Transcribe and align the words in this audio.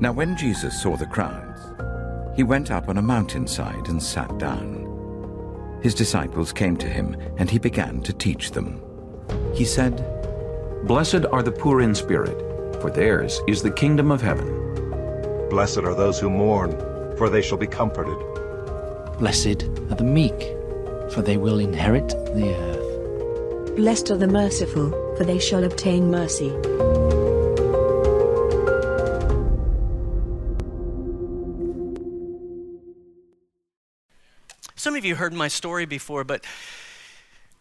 Now, 0.00 0.12
when 0.12 0.36
Jesus 0.36 0.80
saw 0.80 0.96
the 0.96 1.06
crowds, 1.06 1.60
he 2.36 2.44
went 2.44 2.70
up 2.70 2.88
on 2.88 2.98
a 2.98 3.02
mountainside 3.02 3.88
and 3.88 4.00
sat 4.00 4.38
down. 4.38 5.80
His 5.82 5.94
disciples 5.94 6.52
came 6.52 6.76
to 6.76 6.88
him, 6.88 7.16
and 7.36 7.50
he 7.50 7.58
began 7.58 8.00
to 8.02 8.12
teach 8.12 8.52
them. 8.52 8.80
He 9.54 9.64
said, 9.64 9.96
Blessed 10.86 11.26
are 11.32 11.42
the 11.42 11.50
poor 11.50 11.80
in 11.80 11.96
spirit, 11.96 12.38
for 12.80 12.90
theirs 12.90 13.40
is 13.48 13.60
the 13.60 13.72
kingdom 13.72 14.12
of 14.12 14.22
heaven. 14.22 15.48
Blessed 15.50 15.78
are 15.78 15.94
those 15.94 16.20
who 16.20 16.30
mourn, 16.30 16.70
for 17.16 17.28
they 17.28 17.42
shall 17.42 17.58
be 17.58 17.66
comforted. 17.66 18.18
Blessed 19.18 19.64
are 19.90 19.96
the 19.96 20.04
meek, 20.04 20.54
for 21.10 21.22
they 21.22 21.36
will 21.36 21.58
inherit 21.58 22.08
the 22.08 22.54
earth. 22.54 23.76
Blessed 23.76 24.12
are 24.12 24.16
the 24.16 24.28
merciful, 24.28 24.90
for 25.16 25.24
they 25.24 25.40
shall 25.40 25.64
obtain 25.64 26.08
mercy. 26.08 26.50
You 35.08 35.14
heard 35.14 35.32
my 35.32 35.48
story 35.48 35.86
before, 35.86 36.22
but 36.22 36.44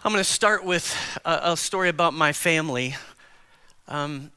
I'm 0.04 0.12
going 0.12 0.22
to 0.22 0.30
start 0.30 0.66
with 0.66 0.94
a, 1.24 1.52
a 1.54 1.58
story 1.58 1.88
about 1.88 2.14
my 2.14 2.34
family. 2.34 2.94
Um, 3.88 4.32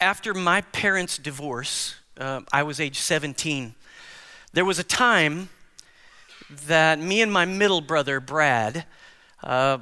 after 0.00 0.34
my 0.34 0.62
parents' 0.62 1.18
divorce, 1.18 1.94
uh, 2.18 2.40
I 2.52 2.64
was 2.64 2.80
age 2.80 2.98
17. 2.98 3.76
There 4.52 4.64
was 4.64 4.80
a 4.80 4.84
time 4.84 5.50
that 6.66 6.98
me 6.98 7.22
and 7.22 7.32
my 7.32 7.44
middle 7.44 7.80
brother, 7.80 8.18
Brad, 8.18 8.84
uh, 9.44 9.78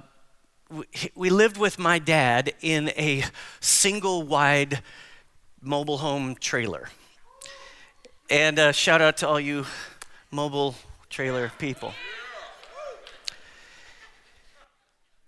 we, 1.14 1.30
lived 1.30 1.56
with 1.56 1.78
my 1.78 1.98
dad 1.98 2.52
in 2.60 2.90
a 2.90 3.24
single 3.60 4.22
wide 4.22 4.82
mobile 5.62 5.98
home 5.98 6.34
trailer. 6.34 6.90
And 8.28 8.58
uh, 8.58 8.72
shout 8.72 9.00
out 9.00 9.16
to 9.18 9.28
all 9.28 9.40
you 9.40 9.64
mobile 10.30 10.74
trailer 11.08 11.50
people. 11.58 11.94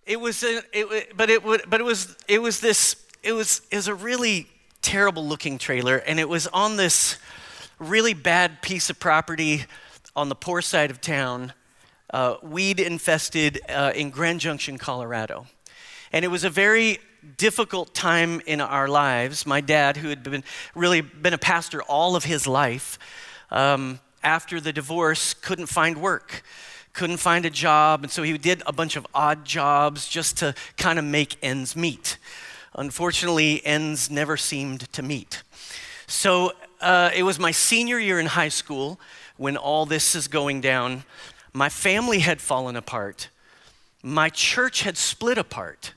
It 0.09 0.19
was, 0.19 0.43
a, 0.43 0.63
it, 0.73 1.15
but 1.19 1.29
it 1.29 1.45
would, 1.45 1.65
but 1.69 1.83
it 1.83 1.85
was, 1.85 2.17
it 2.27 2.41
was 2.41 2.61
this, 2.61 2.97
it 3.23 3.33
was, 3.33 3.61
it 3.71 3.77
was 3.77 3.89
a 3.89 3.95
really 3.95 4.49
terrible 4.81 5.23
looking 5.23 5.59
trailer, 5.59 5.97
and 5.99 6.19
it 6.19 6.27
was 6.27 6.47
on 6.47 6.79
this 6.79 7.19
really 7.79 8.15
bad 8.15 8.63
piece 8.63 8.89
of 8.89 8.99
property 8.99 9.67
on 10.17 10.31
the 10.31 10.35
poor 10.35 10.63
side 10.63 10.91
of 10.91 11.03
town, 11.03 11.53
uh, 12.09 12.37
weed 12.43 12.81
infested 12.81 13.61
uh, 13.69 13.93
in 13.95 14.09
Grand 14.09 14.41
Junction, 14.41 14.79
Colorado. 14.79 15.47
And 16.11 16.25
it 16.25 16.29
was 16.29 16.43
a 16.43 16.49
very 16.49 17.01
difficult 17.37 17.93
time 17.93 18.41
in 18.47 18.63
our 18.63 18.89
lives. 18.89 19.45
My 19.45 19.61
dad, 19.61 19.99
who 19.99 20.09
had 20.09 20.23
been 20.23 20.43
really 20.75 21.03
been 21.03 21.35
a 21.35 21.39
pastor 21.39 21.83
all 21.83 22.17
of 22.17 22.25
his 22.25 22.47
life, 22.47 22.99
um, 23.51 24.01
after 24.23 24.59
the 24.59 24.73
divorce, 24.73 25.35
couldn't 25.35 25.67
find 25.67 25.99
work 25.99 26.43
couldn't 26.99 27.19
find 27.19 27.47
a 27.47 27.51
job, 27.51 28.03
and 28.03 28.11
so 28.11 28.25
he 28.25 28.37
did 28.37 28.61
a 28.67 28.73
bunch 28.73 28.97
of 28.97 29.07
odd 29.15 29.45
jobs 29.45 30.09
just 30.09 30.37
to 30.39 30.53
kind 30.77 30.99
of 30.99 31.05
make 31.05 31.37
ends 31.45 31.77
meet. 31.77 32.19
Unfortunately, 32.75 33.65
ends 33.65 34.11
never 34.11 34.37
seemed 34.37 34.93
to 34.93 35.01
meet. 35.01 35.45
So 36.09 36.55
uh, 36.81 37.13
it 37.15 37.23
was 37.23 37.39
my 37.39 37.53
senior 37.53 38.01
year 38.01 38.19
in 38.19 38.27
high 38.27 38.49
school 38.49 38.99
when 39.37 39.57
all 39.57 39.87
this 39.87 40.17
is 40.17 40.27
going 40.27 40.61
down. 40.61 41.05
My 41.53 41.69
family 41.69 42.19
had 42.19 42.41
fallen 42.41 42.75
apart, 42.75 43.29
my 44.03 44.29
church 44.29 44.83
had 44.83 44.97
split 44.97 45.39
apart, 45.39 45.95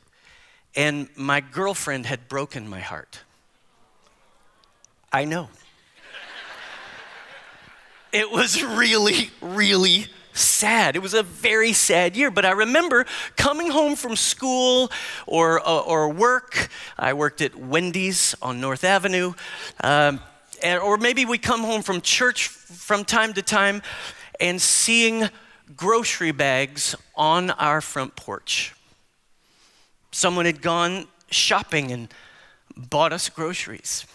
and 0.76 1.10
my 1.16 1.42
girlfriend 1.42 2.06
had 2.06 2.28
broken 2.28 2.70
my 2.70 2.80
heart. 2.80 3.22
I 5.12 5.26
know. 5.26 5.50
It 8.12 8.30
was 8.30 8.64
really, 8.64 9.32
really 9.42 10.06
sad. 10.34 10.96
It 10.96 11.02
was 11.02 11.14
a 11.14 11.24
very 11.24 11.74
sad 11.74 12.16
year. 12.16 12.32
But 12.32 12.46
I 12.46 12.52
remember 12.52 13.06
coming 13.36 13.72
home 13.72 13.96
from 13.96 14.16
school 14.16 14.92
or, 15.26 15.60
uh, 15.68 15.80
or 15.80 16.10
work. 16.10 16.70
I 16.98 17.14
worked 17.14 17.42
at 17.42 17.56
Wendy's 17.56 18.36
on 18.42 18.62
North 18.62 18.84
Avenue. 18.84 19.34
Um, 19.84 20.20
and, 20.64 20.80
or 20.80 20.98
maybe 20.98 21.26
we 21.26 21.38
come 21.38 21.62
home 21.62 21.82
from 21.82 22.02
church 22.02 22.48
from 22.48 23.04
time 23.04 23.34
to 23.34 23.42
time 23.42 23.82
and 24.40 24.62
seeing 24.62 25.30
grocery 25.76 26.32
bags 26.32 26.96
on 27.16 27.52
our 27.52 27.82
front 27.82 28.16
porch. 28.16 28.74
Someone 30.12 30.46
had 30.46 30.62
gone 30.62 31.08
shopping 31.30 31.92
and 31.92 32.14
bought 32.76 33.14
us 33.14 33.30
groceries. 33.30 34.06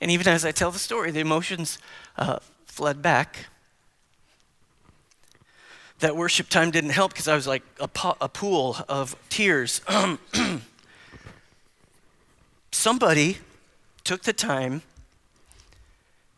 And 0.00 0.10
even 0.10 0.28
as 0.28 0.44
I 0.44 0.52
tell 0.52 0.70
the 0.70 0.78
story, 0.78 1.10
the 1.10 1.20
emotions 1.20 1.78
uh, 2.16 2.38
fled 2.66 3.02
back. 3.02 3.46
That 5.98 6.16
worship 6.16 6.48
time 6.48 6.70
didn't 6.70 6.90
help 6.90 7.12
because 7.12 7.26
I 7.26 7.34
was 7.34 7.46
like 7.46 7.64
a, 7.80 7.88
po- 7.88 8.16
a 8.20 8.28
pool 8.28 8.76
of 8.88 9.16
tears. 9.28 9.80
Somebody 12.70 13.38
took 14.04 14.22
the 14.22 14.32
time 14.32 14.82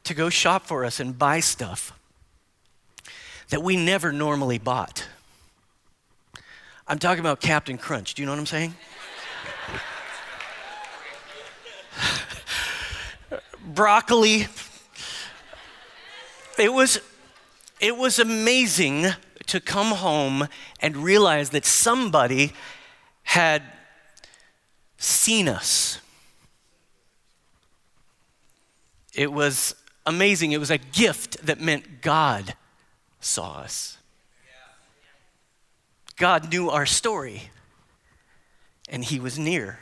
to 0.05 0.15
go 0.15 0.31
shop 0.31 0.67
for 0.67 0.85
us 0.85 0.99
and 0.99 1.19
buy 1.19 1.41
stuff 1.41 1.93
that 3.51 3.63
we 3.63 3.77
never 3.77 4.13
normally 4.13 4.59
bought. 4.59 5.07
I'm 6.89 6.99
talking 6.99 7.21
about 7.21 7.41
Captain 7.41 7.77
Crunch. 7.77 8.15
Do 8.15 8.23
you 8.23 8.27
know 8.27 8.33
what 8.33 8.39
I'm 8.39 8.47
saying? 8.47 8.75
Broccoli. 13.75 14.47
It 16.59 16.73
was, 16.73 17.01
it 17.81 17.97
was 17.97 18.19
amazing 18.19 19.07
to 19.47 19.61
come 19.61 19.93
home 19.93 20.49
and 20.81 20.97
realize 20.97 21.51
that 21.51 21.65
somebody 21.65 22.53
had 23.23 23.63
seen 24.99 25.49
us. 25.49 26.01
It 29.15 29.33
was 29.33 29.75
amazing. 30.07 30.53
It 30.53 30.59
was 30.59 30.71
a 30.71 30.79
gift 30.79 31.45
that 31.47 31.61
meant 31.61 32.03
God 32.03 32.55
saw 33.21 33.61
us. 33.61 33.99
God 36.17 36.53
knew 36.53 36.69
our 36.69 36.85
story, 36.85 37.51
and 38.89 39.03
He 39.03 39.19
was 39.19 39.39
near. 39.39 39.79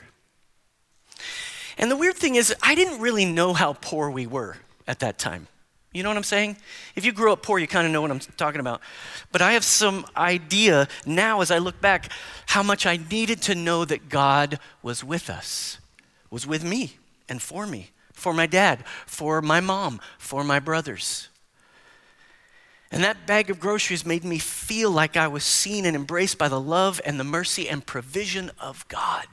And 1.78 1.90
the 1.90 1.96
weird 1.96 2.16
thing 2.16 2.34
is, 2.34 2.54
I 2.62 2.74
didn't 2.74 3.00
really 3.00 3.24
know 3.24 3.54
how 3.54 3.74
poor 3.74 4.10
we 4.10 4.26
were 4.26 4.56
at 4.86 4.98
that 4.98 5.18
time. 5.18 5.46
You 5.92 6.02
know 6.02 6.10
what 6.10 6.16
I'm 6.16 6.24
saying? 6.24 6.56
If 6.96 7.04
you 7.04 7.12
grew 7.12 7.32
up 7.32 7.42
poor, 7.42 7.58
you 7.58 7.66
kind 7.66 7.86
of 7.86 7.92
know 7.92 8.02
what 8.02 8.10
I'm 8.10 8.18
talking 8.18 8.60
about. 8.60 8.82
But 9.32 9.40
I 9.40 9.52
have 9.52 9.64
some 9.64 10.04
idea 10.16 10.86
now 11.06 11.40
as 11.40 11.50
I 11.50 11.58
look 11.58 11.80
back 11.80 12.10
how 12.46 12.62
much 12.62 12.84
I 12.84 12.98
needed 13.10 13.40
to 13.42 13.54
know 13.54 13.84
that 13.84 14.08
God 14.08 14.58
was 14.82 15.02
with 15.02 15.30
us, 15.30 15.78
was 16.30 16.46
with 16.46 16.62
me 16.62 16.98
and 17.28 17.40
for 17.40 17.66
me, 17.66 17.90
for 18.12 18.34
my 18.34 18.46
dad, 18.46 18.84
for 19.06 19.40
my 19.40 19.60
mom, 19.60 20.00
for 20.18 20.44
my 20.44 20.60
brothers. 20.60 21.28
And 22.90 23.02
that 23.04 23.26
bag 23.26 23.50
of 23.50 23.60
groceries 23.60 24.04
made 24.04 24.24
me 24.24 24.38
feel 24.38 24.90
like 24.90 25.16
I 25.16 25.28
was 25.28 25.44
seen 25.44 25.84
and 25.84 25.94
embraced 25.96 26.38
by 26.38 26.48
the 26.48 26.60
love 26.60 27.00
and 27.04 27.18
the 27.18 27.24
mercy 27.24 27.68
and 27.68 27.84
provision 27.84 28.50
of 28.58 28.86
God. 28.88 29.26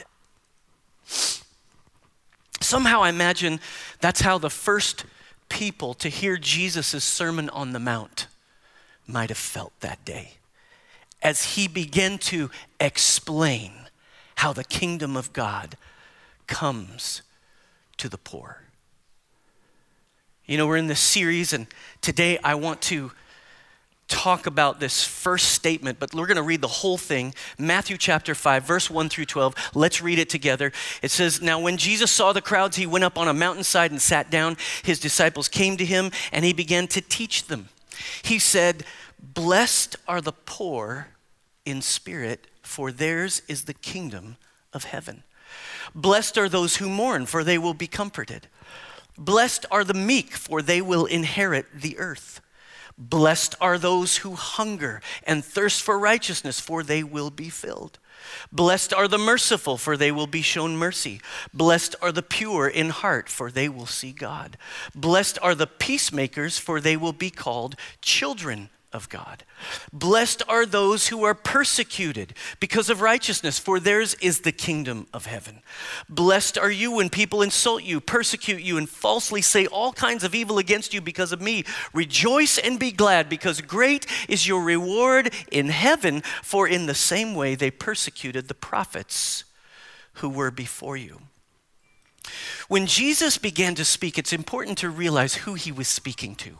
Somehow 2.61 3.01
I 3.01 3.09
imagine 3.09 3.59
that's 4.01 4.21
how 4.21 4.37
the 4.37 4.49
first 4.49 5.05
people 5.49 5.93
to 5.95 6.09
hear 6.09 6.37
Jesus' 6.37 7.03
Sermon 7.03 7.49
on 7.49 7.73
the 7.73 7.79
Mount 7.79 8.27
might 9.07 9.29
have 9.29 9.37
felt 9.37 9.73
that 9.81 10.03
day 10.03 10.35
as 11.21 11.55
he 11.55 11.67
began 11.67 12.17
to 12.17 12.49
explain 12.79 13.71
how 14.35 14.53
the 14.53 14.63
kingdom 14.63 15.15
of 15.15 15.33
God 15.33 15.77
comes 16.47 17.21
to 17.97 18.09
the 18.09 18.17
poor. 18.17 18.61
You 20.45 20.57
know, 20.57 20.67
we're 20.67 20.77
in 20.77 20.87
this 20.87 20.99
series, 20.99 21.53
and 21.53 21.65
today 22.01 22.37
I 22.43 22.55
want 22.55 22.81
to 22.83 23.11
talk 24.07 24.45
about 24.45 24.79
this 24.79 25.03
first 25.03 25.49
statement, 25.49 25.99
but 25.99 26.13
we're 26.13 26.27
going 26.27 26.37
to 26.37 26.43
read 26.43 26.61
the 26.61 26.67
whole 26.67 26.97
thing. 26.97 27.33
Matthew 27.57 27.97
chapter 27.97 28.35
5, 28.35 28.63
verse 28.63 28.89
1 28.89 29.09
through 29.09 29.25
12. 29.25 29.71
Let's 29.73 30.01
read 30.01 30.19
it 30.19 30.29
together. 30.29 30.71
It 31.01 31.11
says, 31.11 31.41
Now 31.41 31.59
when 31.59 31.77
Jesus 31.77 32.11
saw 32.11 32.31
the 32.31 32.41
crowds, 32.41 32.77
he 32.77 32.85
went 32.85 33.03
up 33.03 33.17
on 33.17 33.27
a 33.27 33.33
mountainside 33.33 33.91
and 33.91 34.01
sat 34.01 34.29
down. 34.29 34.57
His 34.83 34.99
disciples 34.99 35.47
came 35.47 35.77
to 35.77 35.85
him, 35.85 36.11
and 36.31 36.45
he 36.45 36.53
began 36.53 36.87
to 36.89 37.01
teach 37.01 37.47
them. 37.47 37.69
He 38.23 38.39
said, 38.39 38.83
Blessed 39.19 39.95
are 40.07 40.21
the 40.21 40.33
poor 40.33 41.07
in 41.65 41.81
spirit, 41.81 42.47
for 42.61 42.91
theirs 42.91 43.41
is 43.47 43.63
the 43.63 43.73
kingdom 43.73 44.37
of 44.71 44.83
heaven. 44.83 45.23
Blessed 45.95 46.37
are 46.37 46.49
those 46.49 46.77
who 46.77 46.89
mourn, 46.89 47.25
for 47.25 47.43
they 47.43 47.57
will 47.57 47.73
be 47.73 47.87
comforted. 47.87 48.47
Blessed 49.17 49.65
are 49.71 49.83
the 49.83 49.93
meek, 49.93 50.33
for 50.33 50.61
they 50.61 50.81
will 50.81 51.05
inherit 51.05 51.65
the 51.73 51.97
earth. 51.97 52.41
Blessed 52.97 53.55
are 53.59 53.77
those 53.77 54.17
who 54.17 54.35
hunger 54.35 55.01
and 55.23 55.43
thirst 55.43 55.81
for 55.81 55.99
righteousness, 55.99 56.59
for 56.59 56.81
they 56.81 57.03
will 57.03 57.29
be 57.29 57.49
filled. 57.49 57.99
Blessed 58.51 58.93
are 58.93 59.07
the 59.07 59.17
merciful, 59.17 59.77
for 59.77 59.97
they 59.97 60.11
will 60.11 60.27
be 60.27 60.41
shown 60.41 60.77
mercy. 60.77 61.19
Blessed 61.53 61.95
are 62.01 62.11
the 62.11 62.23
pure 62.23 62.67
in 62.67 62.89
heart, 62.89 63.27
for 63.27 63.51
they 63.51 63.67
will 63.67 63.85
see 63.85 64.13
God. 64.13 64.57
Blessed 64.95 65.37
are 65.41 65.55
the 65.55 65.67
peacemakers, 65.67 66.57
for 66.57 66.79
they 66.79 66.95
will 66.95 67.13
be 67.13 67.29
called 67.29 67.75
children 68.01 68.69
of 68.93 69.09
God. 69.09 69.43
Blessed 69.91 70.43
are 70.47 70.65
those 70.65 71.07
who 71.07 71.23
are 71.23 71.33
persecuted 71.33 72.33
because 72.59 72.89
of 72.89 73.01
righteousness, 73.01 73.59
for 73.59 73.79
theirs 73.79 74.15
is 74.21 74.41
the 74.41 74.51
kingdom 74.51 75.07
of 75.13 75.25
heaven. 75.25 75.61
Blessed 76.09 76.57
are 76.57 76.71
you 76.71 76.91
when 76.91 77.09
people 77.09 77.41
insult 77.41 77.83
you, 77.83 77.99
persecute 77.99 78.61
you, 78.61 78.77
and 78.77 78.89
falsely 78.89 79.41
say 79.41 79.65
all 79.67 79.93
kinds 79.93 80.23
of 80.23 80.33
evil 80.33 80.57
against 80.57 80.93
you 80.93 81.01
because 81.01 81.31
of 81.31 81.41
me. 81.41 81.63
Rejoice 81.93 82.57
and 82.57 82.79
be 82.79 82.91
glad, 82.91 83.29
because 83.29 83.61
great 83.61 84.05
is 84.29 84.47
your 84.47 84.63
reward 84.63 85.33
in 85.51 85.69
heaven, 85.69 86.21
for 86.41 86.67
in 86.67 86.85
the 86.85 86.95
same 86.95 87.35
way 87.35 87.55
they 87.55 87.71
persecuted 87.71 88.47
the 88.47 88.53
prophets 88.53 89.43
who 90.15 90.29
were 90.29 90.51
before 90.51 90.95
you. 90.95 91.19
When 92.67 92.87
Jesus 92.87 93.37
began 93.37 93.75
to 93.75 93.85
speak, 93.85 94.17
it's 94.17 94.33
important 94.33 94.77
to 94.79 94.89
realize 94.89 95.35
who 95.35 95.53
he 95.53 95.71
was 95.71 95.87
speaking 95.87 96.35
to 96.35 96.59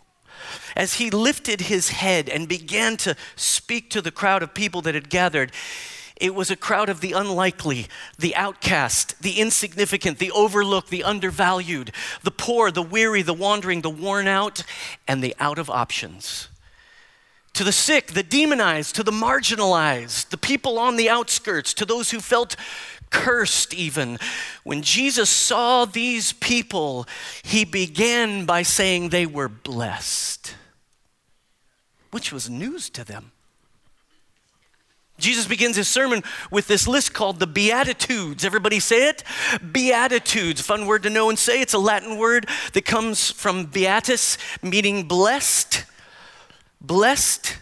as 0.75 0.95
he 0.95 1.09
lifted 1.09 1.61
his 1.61 1.89
head 1.89 2.29
and 2.29 2.47
began 2.47 2.97
to 2.97 3.15
speak 3.35 3.89
to 3.91 4.01
the 4.01 4.11
crowd 4.11 4.43
of 4.43 4.53
people 4.53 4.81
that 4.81 4.95
had 4.95 5.09
gathered, 5.09 5.51
it 6.15 6.33
was 6.33 6.49
a 6.49 6.55
crowd 6.55 6.87
of 6.87 7.01
the 7.01 7.11
unlikely, 7.11 7.87
the 8.17 8.35
outcast, 8.35 9.21
the 9.21 9.39
insignificant, 9.39 10.17
the 10.17 10.31
overlooked, 10.31 10.89
the 10.89 11.03
undervalued, 11.03 11.91
the 12.23 12.31
poor, 12.31 12.71
the 12.71 12.81
weary, 12.81 13.21
the 13.21 13.33
wandering, 13.33 13.81
the 13.81 13.89
worn 13.89 14.27
out, 14.27 14.63
and 15.07 15.21
the 15.21 15.35
out 15.39 15.59
of 15.59 15.69
options. 15.69 16.47
To 17.53 17.63
the 17.63 17.71
sick, 17.71 18.07
the 18.07 18.23
demonized, 18.23 18.95
to 18.95 19.03
the 19.03 19.11
marginalized, 19.11 20.29
the 20.29 20.37
people 20.37 20.77
on 20.77 20.97
the 20.97 21.09
outskirts, 21.09 21.73
to 21.75 21.85
those 21.85 22.11
who 22.11 22.19
felt 22.19 22.55
cursed 23.15 23.73
even. 23.73 24.19
When 24.63 24.81
Jesus 24.81 25.29
saw 25.29 25.85
these 25.85 26.33
people, 26.33 27.07
he 27.43 27.63
began 27.63 28.45
by 28.45 28.63
saying 28.63 29.09
they 29.09 29.25
were 29.25 29.47
blessed, 29.47 30.53
which 32.11 32.33
was 32.33 32.49
news 32.49 32.89
to 32.89 33.05
them. 33.05 33.31
Jesus 35.17 35.47
begins 35.47 35.77
his 35.77 35.87
sermon 35.87 36.23
with 36.51 36.67
this 36.67 36.89
list 36.89 37.13
called 37.13 37.39
the 37.39 37.47
Beatitudes. 37.47 38.43
Everybody 38.43 38.81
say 38.81 39.07
it? 39.07 39.23
Beatitudes. 39.71 40.59
Fun 40.59 40.85
word 40.85 41.03
to 41.03 41.09
know 41.09 41.29
and 41.29 41.39
say. 41.39 41.61
It's 41.61 41.73
a 41.73 41.79
Latin 41.79 42.17
word 42.17 42.49
that 42.73 42.83
comes 42.83 43.31
from 43.31 43.67
beatus, 43.67 44.37
meaning 44.61 45.07
blessed. 45.07 45.85
Blessed. 46.81 47.59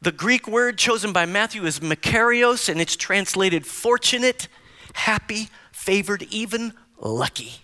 The 0.00 0.12
Greek 0.12 0.48
word 0.48 0.78
chosen 0.78 1.12
by 1.12 1.26
Matthew 1.26 1.66
is 1.66 1.80
makarios, 1.80 2.70
and 2.70 2.80
it's 2.80 2.96
translated 2.96 3.66
fortunate, 3.66 4.48
happy, 4.96 5.48
favored, 5.72 6.22
even 6.30 6.72
lucky. 6.98 7.60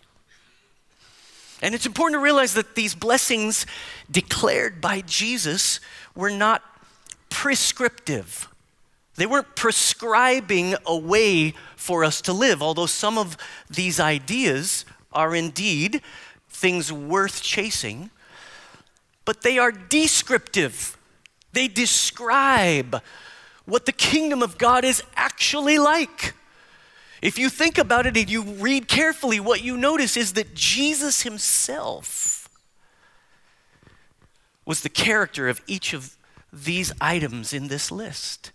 And 1.63 1.75
it's 1.75 1.87
important 1.87 2.19
to 2.21 2.23
realize 2.23 2.55
that 2.55 2.75
these 2.75 2.95
blessings 2.95 3.67
declared 4.11 4.81
by 4.81 5.01
Jesus 5.01 5.81
were 6.15 6.31
not 6.31 6.63
prescriptive. 7.31 8.49
They 9.17 9.27
weren't 9.27 9.57
prescribing 9.57 10.75
a 10.87 10.97
way 10.97 11.55
for 11.77 12.05
us 12.05 12.21
to 12.23 12.33
live, 12.33 12.63
although 12.63 12.87
some 12.87 13.17
of 13.17 13.37
these 13.71 14.01
ideas 14.01 14.85
are 15.13 15.35
indeed 15.35 16.03
things 16.49 16.93
worth 16.93 17.43
chasing, 17.43 18.11
but 19.25 19.43
they 19.43 19.59
are 19.59 19.73
descriptive. 19.73 20.97
They 21.53 21.69
describe 21.69 23.03
what 23.65 23.87
the 23.87 23.93
kingdom 23.93 24.43
of 24.43 24.59
God 24.59 24.85
is 24.85 25.03
actually 25.17 25.79
like. 25.79 26.35
If 27.23 27.39
you 27.39 27.49
think 27.49 27.79
about 27.79 28.07
it 28.07 28.17
and 28.17 28.29
you 28.29 28.43
read 28.43 28.89
carefully, 28.89 29.39
what 29.39 29.63
you 29.63 29.77
notice 29.77 30.17
is 30.17 30.33
that 30.33 30.55
Jesus 30.55 31.23
himself 31.23 32.49
was 34.67 34.81
the 34.81 34.89
character 34.89 35.49
of 35.49 35.61
each 35.69 35.93
of 35.93 36.17
these 36.53 36.93
items 37.01 37.53
in 37.53 37.69
this 37.69 37.93
list. 37.93 38.51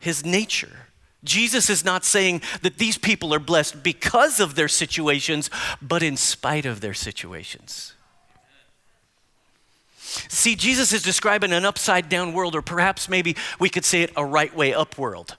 His 0.00 0.24
nature. 0.24 0.88
Jesus 1.24 1.70
is 1.70 1.84
not 1.84 2.04
saying 2.04 2.42
that 2.62 2.78
these 2.78 2.98
people 2.98 3.32
are 3.32 3.38
blessed 3.38 3.82
because 3.82 4.40
of 4.40 4.56
their 4.56 4.68
situations, 4.68 5.48
but 5.80 6.02
in 6.02 6.16
spite 6.16 6.66
of 6.66 6.80
their 6.80 6.94
situations. 6.94 7.94
See, 10.28 10.54
Jesus 10.54 10.92
is 10.92 11.02
describing 11.02 11.52
an 11.52 11.64
upside 11.64 12.08
down 12.08 12.32
world, 12.32 12.54
or 12.54 12.62
perhaps 12.62 13.08
maybe 13.08 13.36
we 13.58 13.68
could 13.68 13.84
say 13.84 14.02
it 14.02 14.12
a 14.16 14.24
right 14.24 14.54
way 14.54 14.74
up 14.74 14.98
world. 14.98 15.36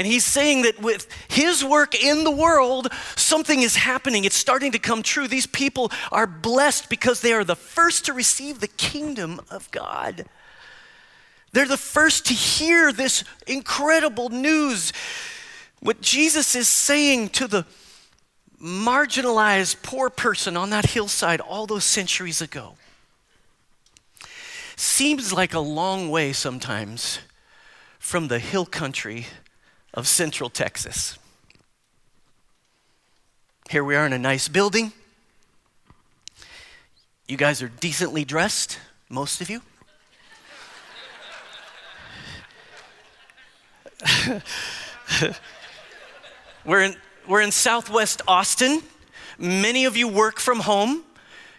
And 0.00 0.06
he's 0.06 0.24
saying 0.24 0.62
that 0.62 0.80
with 0.80 1.06
his 1.28 1.62
work 1.62 1.94
in 1.94 2.24
the 2.24 2.30
world, 2.30 2.88
something 3.16 3.60
is 3.60 3.76
happening. 3.76 4.24
It's 4.24 4.34
starting 4.34 4.72
to 4.72 4.78
come 4.78 5.02
true. 5.02 5.28
These 5.28 5.46
people 5.46 5.92
are 6.10 6.26
blessed 6.26 6.88
because 6.88 7.20
they 7.20 7.34
are 7.34 7.44
the 7.44 7.54
first 7.54 8.06
to 8.06 8.14
receive 8.14 8.60
the 8.60 8.68
kingdom 8.68 9.42
of 9.50 9.70
God. 9.70 10.24
They're 11.52 11.68
the 11.68 11.76
first 11.76 12.24
to 12.28 12.32
hear 12.32 12.94
this 12.94 13.24
incredible 13.46 14.30
news. 14.30 14.94
What 15.80 16.00
Jesus 16.00 16.56
is 16.56 16.66
saying 16.66 17.28
to 17.32 17.46
the 17.46 17.66
marginalized 18.58 19.82
poor 19.82 20.08
person 20.08 20.56
on 20.56 20.70
that 20.70 20.86
hillside 20.92 21.42
all 21.42 21.66
those 21.66 21.84
centuries 21.84 22.40
ago 22.40 22.76
seems 24.76 25.30
like 25.30 25.52
a 25.52 25.60
long 25.60 26.08
way 26.08 26.32
sometimes 26.32 27.18
from 27.98 28.28
the 28.28 28.38
hill 28.38 28.64
country 28.64 29.26
of 29.94 30.06
Central 30.06 30.50
Texas. 30.50 31.18
Here 33.70 33.82
we 33.84 33.96
are 33.96 34.06
in 34.06 34.12
a 34.12 34.18
nice 34.18 34.48
building. 34.48 34.92
You 37.28 37.36
guys 37.36 37.62
are 37.62 37.68
decently 37.68 38.24
dressed, 38.24 38.78
most 39.08 39.40
of 39.40 39.48
you. 39.48 39.62
we're, 46.64 46.82
in, 46.82 46.96
we're 47.28 47.42
in 47.42 47.52
southwest 47.52 48.22
Austin. 48.26 48.82
Many 49.38 49.84
of 49.84 49.96
you 49.96 50.08
work 50.08 50.40
from 50.40 50.60
home, 50.60 51.04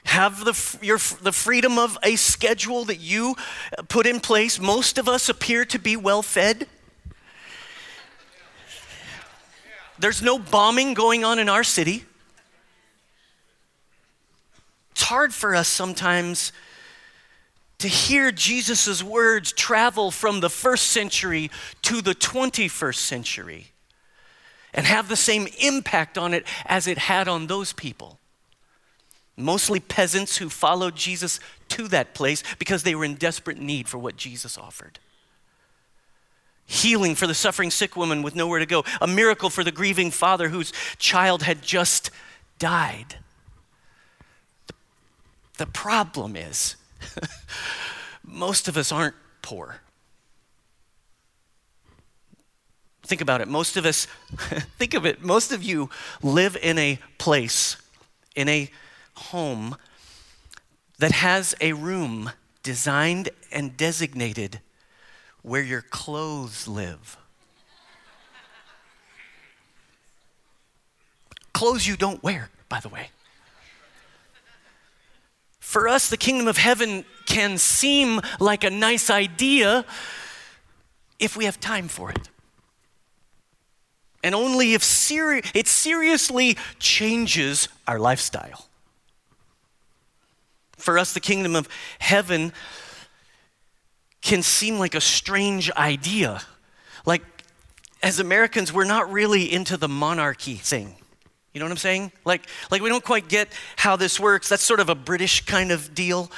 have 0.03 0.43
the, 0.43 0.77
your, 0.85 0.97
the 1.21 1.31
freedom 1.31 1.77
of 1.77 1.97
a 2.03 2.15
schedule 2.15 2.85
that 2.85 2.99
you 2.99 3.35
put 3.87 4.05
in 4.05 4.19
place. 4.19 4.59
Most 4.59 4.97
of 4.97 5.07
us 5.07 5.29
appear 5.29 5.63
to 5.65 5.79
be 5.79 5.95
well 5.95 6.21
fed. 6.21 6.67
There's 10.01 10.23
no 10.23 10.39
bombing 10.39 10.95
going 10.95 11.23
on 11.23 11.37
in 11.37 11.47
our 11.47 11.63
city. 11.63 12.05
It's 14.91 15.03
hard 15.03 15.31
for 15.31 15.53
us 15.53 15.67
sometimes 15.67 16.51
to 17.77 17.87
hear 17.87 18.31
Jesus' 18.31 19.03
words 19.03 19.51
travel 19.51 20.09
from 20.09 20.39
the 20.39 20.49
first 20.49 20.87
century 20.87 21.51
to 21.83 22.01
the 22.01 22.15
21st 22.15 22.95
century 22.95 23.67
and 24.73 24.87
have 24.87 25.07
the 25.07 25.15
same 25.15 25.47
impact 25.59 26.17
on 26.17 26.33
it 26.33 26.45
as 26.65 26.87
it 26.87 26.97
had 26.97 27.27
on 27.27 27.45
those 27.45 27.71
people. 27.71 28.17
Mostly 29.37 29.79
peasants 29.79 30.37
who 30.37 30.49
followed 30.49 30.95
Jesus 30.95 31.39
to 31.69 31.87
that 31.89 32.15
place 32.15 32.43
because 32.57 32.81
they 32.81 32.95
were 32.95 33.05
in 33.05 33.15
desperate 33.15 33.59
need 33.59 33.87
for 33.87 33.99
what 33.99 34.17
Jesus 34.17 34.57
offered 34.57 34.97
healing 36.71 37.15
for 37.15 37.27
the 37.27 37.33
suffering 37.33 37.69
sick 37.69 37.97
woman 37.97 38.23
with 38.23 38.33
nowhere 38.33 38.59
to 38.59 38.65
go, 38.65 38.85
a 39.01 39.07
miracle 39.07 39.49
for 39.49 39.61
the 39.61 39.71
grieving 39.71 40.09
father 40.09 40.49
whose 40.49 40.71
child 40.97 41.43
had 41.43 41.61
just 41.61 42.09
died. 42.59 43.17
The, 45.57 45.65
problem 45.65 46.35
is, 46.37 46.77
most 48.23 48.69
of 48.69 48.77
us 48.77 48.91
aren't 48.91 49.15
poor. 49.41 49.81
Think 53.03 53.19
about 53.19 53.41
it. 53.41 53.49
Most 53.49 53.75
of 53.75 53.85
us, 53.85 54.05
think 54.79 54.93
of 54.93 55.05
it, 55.05 55.21
most 55.21 55.51
of 55.51 55.61
you 55.61 55.89
live 56.23 56.55
in 56.61 56.77
a 56.77 56.99
place, 57.17 57.75
in 58.33 58.47
a 58.47 58.69
home 59.15 59.75
that 60.99 61.11
has 61.11 61.53
a 61.59 61.73
room 61.73 62.31
designed 62.63 63.29
and 63.51 63.75
designated 63.75 64.61
where 65.41 65.63
your 65.63 65.81
clothes 65.81 66.67
live. 66.67 67.17
clothes 71.61 71.85
you 71.85 71.95
don't 71.95 72.23
wear, 72.23 72.49
by 72.69 72.79
the 72.79 72.89
way. 72.89 73.11
For 75.59 75.87
us, 75.87 76.09
the 76.09 76.17
kingdom 76.17 76.47
of 76.47 76.57
heaven 76.57 77.05
can 77.27 77.59
seem 77.59 78.19
like 78.39 78.63
a 78.63 78.71
nice 78.71 79.11
idea 79.11 79.85
if 81.19 81.37
we 81.37 81.45
have 81.45 81.59
time 81.59 81.87
for 81.87 82.09
it. 82.09 82.29
And 84.23 84.33
only 84.33 84.73
if 84.73 84.83
seri- 84.83 85.43
it 85.53 85.67
seriously 85.67 86.57
changes 86.79 87.67
our 87.87 87.99
lifestyle. 87.99 88.67
For 90.77 90.97
us, 90.97 91.13
the 91.13 91.19
kingdom 91.19 91.55
of 91.55 91.69
heaven 91.99 92.53
can 94.21 94.43
seem 94.43 94.77
like 94.77 94.95
a 94.95 95.01
strange 95.01 95.71
idea. 95.71 96.41
Like, 97.05 97.23
as 98.03 98.19
Americans, 98.19 98.71
we're 98.71 98.85
not 98.85 99.11
really 99.11 99.51
into 99.51 99.77
the 99.77 99.87
monarchy 99.87 100.55
thing. 100.55 100.95
You 101.53 101.59
know 101.59 101.65
what 101.65 101.71
I'm 101.71 101.77
saying? 101.77 102.11
Like, 102.23 102.47
like 102.69 102.81
we 102.81 102.89
don't 102.89 103.03
quite 103.03 103.27
get 103.27 103.49
how 103.75 103.95
this 103.95 104.19
works. 104.19 104.47
That's 104.47 104.63
sort 104.63 104.79
of 104.79 104.89
a 104.89 104.95
British 104.95 105.45
kind 105.45 105.71
of 105.71 105.93
deal, 105.93 106.31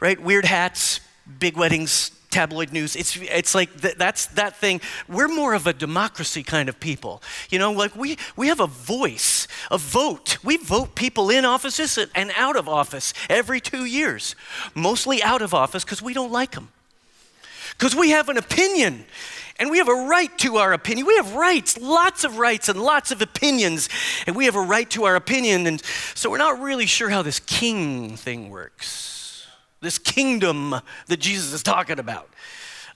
right? 0.00 0.20
Weird 0.20 0.46
hats, 0.46 1.00
big 1.38 1.56
weddings, 1.56 2.12
tabloid 2.30 2.72
news. 2.72 2.96
It's, 2.96 3.16
it's 3.16 3.54
like 3.54 3.80
th- 3.80 3.96
that's 3.96 4.26
that 4.26 4.56
thing. 4.56 4.80
We're 5.06 5.28
more 5.28 5.54
of 5.54 5.66
a 5.66 5.72
democracy 5.72 6.42
kind 6.42 6.68
of 6.68 6.80
people. 6.80 7.22
You 7.50 7.58
know, 7.58 7.72
like 7.72 7.94
we, 7.94 8.16
we 8.36 8.48
have 8.48 8.58
a 8.60 8.66
voice, 8.66 9.46
a 9.70 9.78
vote. 9.78 10.38
We 10.42 10.56
vote 10.56 10.94
people 10.94 11.30
in 11.30 11.44
offices 11.44 11.98
and 12.14 12.32
out 12.36 12.56
of 12.56 12.68
office 12.68 13.12
every 13.28 13.60
two 13.60 13.84
years, 13.84 14.34
mostly 14.74 15.22
out 15.22 15.42
of 15.42 15.52
office 15.52 15.84
because 15.84 16.02
we 16.02 16.14
don't 16.14 16.32
like 16.32 16.52
them. 16.52 16.70
Because 17.78 17.94
we 17.94 18.10
have 18.10 18.28
an 18.28 18.36
opinion 18.36 19.04
and 19.58 19.70
we 19.70 19.78
have 19.78 19.88
a 19.88 20.06
right 20.08 20.36
to 20.38 20.56
our 20.56 20.72
opinion. 20.72 21.06
We 21.06 21.16
have 21.16 21.34
rights, 21.34 21.78
lots 21.78 22.24
of 22.24 22.38
rights 22.38 22.68
and 22.68 22.80
lots 22.80 23.10
of 23.10 23.22
opinions, 23.22 23.88
and 24.26 24.34
we 24.34 24.46
have 24.46 24.56
a 24.56 24.60
right 24.60 24.88
to 24.90 25.04
our 25.04 25.16
opinion. 25.16 25.66
And 25.66 25.82
so 26.14 26.30
we're 26.30 26.38
not 26.38 26.60
really 26.60 26.86
sure 26.86 27.10
how 27.10 27.22
this 27.22 27.40
king 27.40 28.16
thing 28.16 28.50
works 28.50 29.14
this 29.84 29.98
kingdom 29.98 30.74
that 31.06 31.20
Jesus 31.20 31.52
is 31.52 31.62
talking 31.62 32.00
about. 32.00 32.28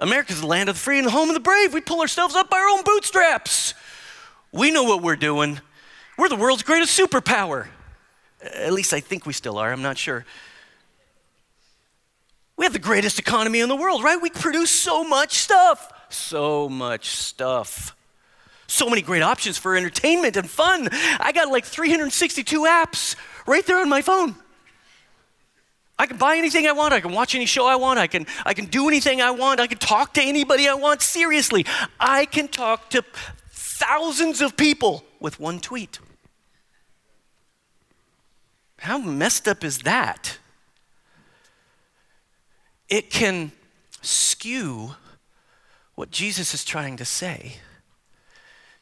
America's 0.01 0.41
the 0.41 0.47
land 0.47 0.69
of 0.69 0.75
the 0.75 0.81
free 0.81 0.99
and 0.99 1.07
the 1.07 1.13
home 1.13 1.29
of 1.29 1.35
the 1.35 1.41
brave. 1.41 1.73
We 1.73 1.81
pull 1.81 2.01
ourselves 2.01 2.35
up 2.35 2.51
by 2.51 2.57
our 2.57 2.69
own 2.69 2.83
bootstraps. 2.83 3.75
We 4.51 4.71
know 4.71 4.83
what 4.83 5.03
we're 5.03 5.17
doing. 5.17 5.61
We're 6.17 6.29
the 6.29 6.37
world's 6.37 6.63
greatest 6.63 6.99
superpower. 6.99 7.69
At 8.43 8.73
least 8.73 8.93
I 8.93 9.01
think 9.01 9.27
we 9.27 9.33
still 9.33 9.59
are, 9.59 9.71
I'm 9.71 9.83
not 9.83 9.99
sure. 9.99 10.25
We 12.59 12.65
have 12.65 12.73
the 12.73 12.81
greatest 12.81 13.21
economy 13.21 13.61
in 13.61 13.69
the 13.69 13.77
world, 13.77 14.03
right? 14.03 14.21
We 14.21 14.31
produce 14.31 14.71
so 14.71 15.05
much 15.05 15.39
stuff. 15.39 15.93
So 16.11 16.69
much 16.69 17.11
stuff. 17.11 17.97
So 18.67 18.91
many 18.91 19.01
great 19.01 19.23
options 19.23 19.57
for 19.57 19.77
entertainment 19.77 20.37
and 20.37 20.51
fun. 20.51 20.89
I 20.93 21.31
got 21.33 21.49
like 21.51 21.65
362 21.65 22.61
apps 22.63 23.15
right 23.47 23.65
there 23.65 23.79
on 23.79 23.89
my 23.89 24.03
phone. 24.03 24.35
I 26.01 26.07
can 26.07 26.17
buy 26.17 26.37
anything 26.37 26.67
I 26.67 26.73
want. 26.73 26.93
I 26.93 27.01
can 27.01 27.13
watch 27.13 27.37
any 27.37 27.47
show 27.47 27.65
I 27.65 27.77
want. 27.77 28.01
I 28.01 28.09
can, 28.09 28.27
I 28.45 28.55
can 28.55 28.67
do 28.67 28.89
anything 28.89 29.23
I 29.23 29.31
want. 29.31 29.61
I 29.61 29.69
can 29.69 29.79
talk 29.79 30.15
to 30.15 30.21
anybody 30.21 30.69
I 30.69 30.75
want. 30.75 31.01
Seriously, 31.01 31.65
I 32.01 32.25
can 32.25 32.49
talk 32.49 32.91
to 32.91 33.05
thousands 33.51 34.41
of 34.41 34.57
people 34.57 35.05
with 35.21 35.39
one 35.39 35.61
tweet. 35.61 36.01
How 38.79 38.99
messed 38.99 39.47
up 39.47 39.63
is 39.63 39.79
that? 39.81 40.39
It 42.89 43.11
can 43.11 43.53
skew 44.03 44.95
what 45.95 46.11
Jesus 46.11 46.55
is 46.55 46.65
trying 46.65 46.97
to 46.97 47.05
say 47.05 47.57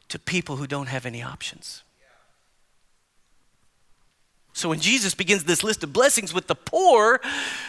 to 0.09 0.19
people 0.19 0.55
who 0.55 0.67
don't 0.67 0.87
have 0.87 1.05
any 1.05 1.21
options. 1.21 1.83
So 4.53 4.69
when 4.69 4.79
Jesus 4.79 5.13
begins 5.13 5.43
this 5.43 5.63
list 5.63 5.83
of 5.83 5.93
blessings 5.93 6.33
with 6.33 6.47
the 6.47 6.55
poor, 6.55 7.21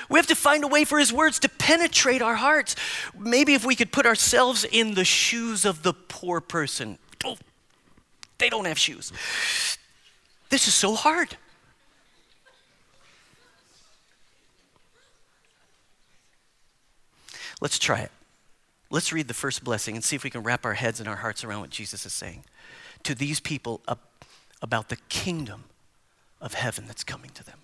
we 0.09 0.19
have 0.19 0.27
to 0.29 0.35
find 0.35 0.65
a 0.65 0.69
way 0.69 0.85
for 0.85 0.99
his 0.99 1.13
words 1.13 1.39
to 1.41 1.49
penetrate 1.49 2.23
our 2.23 2.37
hearts. 2.37 2.77
Maybe 3.19 3.53
if 3.53 3.67
we 3.67 3.75
could 3.75 3.93
put 3.93 4.07
ourselves 4.07 4.65
in 4.65 4.95
the 4.95 5.05
shoes 5.05 5.67
of 5.67 5.83
the 5.83 5.93
poor 5.93 6.41
person. 6.41 6.97
Oh, 7.27 7.37
they 8.39 8.49
don't 8.49 8.65
have 8.65 8.79
shoes. 8.79 9.13
This 10.49 10.67
is 10.67 10.73
so 10.73 10.95
hard. 10.95 11.37
Let's 17.61 17.79
try 17.79 18.01
it. 18.01 18.11
Let's 18.91 19.13
read 19.13 19.29
the 19.29 19.35
first 19.35 19.65
blessing 19.65 19.97
and 19.97 20.05
see 20.05 20.17
if 20.17 20.25
we 20.25 20.31
can 20.31 20.43
wrap 20.43 20.65
our 20.65 20.75
heads 20.75 21.01
and 21.01 21.09
our 21.09 21.17
hearts 21.17 21.45
around 21.45 21.61
what 21.61 21.71
Jesus 21.71 22.07
is 22.07 22.13
saying 22.13 22.45
to 23.03 23.15
these 23.15 23.41
people 23.41 23.83
about 24.63 24.89
the 24.89 24.97
kingdom 25.09 25.65
of 26.41 26.55
heaven 26.55 26.85
that's 26.87 27.05
coming 27.05 27.31
to 27.35 27.45
them. 27.45 27.59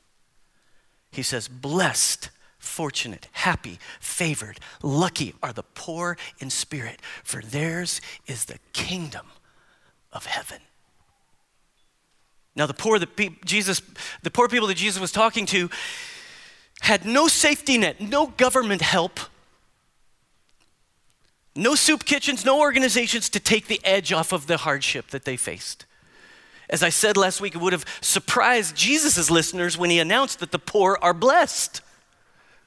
He 1.10 1.22
says, 1.22 1.48
Blessed, 1.48 2.30
fortunate, 2.58 3.28
happy, 3.32 3.78
favored, 4.00 4.60
lucky 4.82 5.34
are 5.42 5.52
the 5.52 5.62
poor 5.62 6.16
in 6.38 6.50
spirit, 6.50 7.00
for 7.22 7.40
theirs 7.40 8.00
is 8.26 8.44
the 8.46 8.58
kingdom 8.72 9.26
of 10.12 10.26
heaven. 10.26 10.58
Now, 12.56 12.66
the 12.66 12.74
poor 12.74 12.98
that 12.98 13.16
pe- 13.16 13.36
Jesus, 13.44 13.82
the 14.22 14.30
poor 14.30 14.48
people 14.48 14.68
that 14.68 14.76
Jesus 14.76 15.00
was 15.00 15.10
talking 15.10 15.46
to 15.46 15.70
had 16.80 17.04
no 17.04 17.28
safety 17.28 17.78
net, 17.78 18.00
no 18.00 18.28
government 18.28 18.80
help, 18.80 19.18
no 21.56 21.74
soup 21.74 22.04
kitchens, 22.04 22.44
no 22.44 22.60
organizations 22.60 23.28
to 23.30 23.40
take 23.40 23.66
the 23.66 23.80
edge 23.84 24.12
off 24.12 24.32
of 24.32 24.46
the 24.46 24.58
hardship 24.58 25.08
that 25.08 25.24
they 25.24 25.36
faced. 25.36 25.86
As 26.68 26.82
I 26.82 26.88
said 26.88 27.16
last 27.16 27.40
week, 27.40 27.54
it 27.54 27.60
would 27.60 27.72
have 27.72 27.84
surprised 28.00 28.74
Jesus' 28.74 29.30
listeners 29.30 29.76
when 29.76 29.90
he 29.90 29.98
announced 29.98 30.40
that 30.40 30.50
the 30.50 30.58
poor 30.58 30.98
are 31.02 31.14
blessed. 31.14 31.82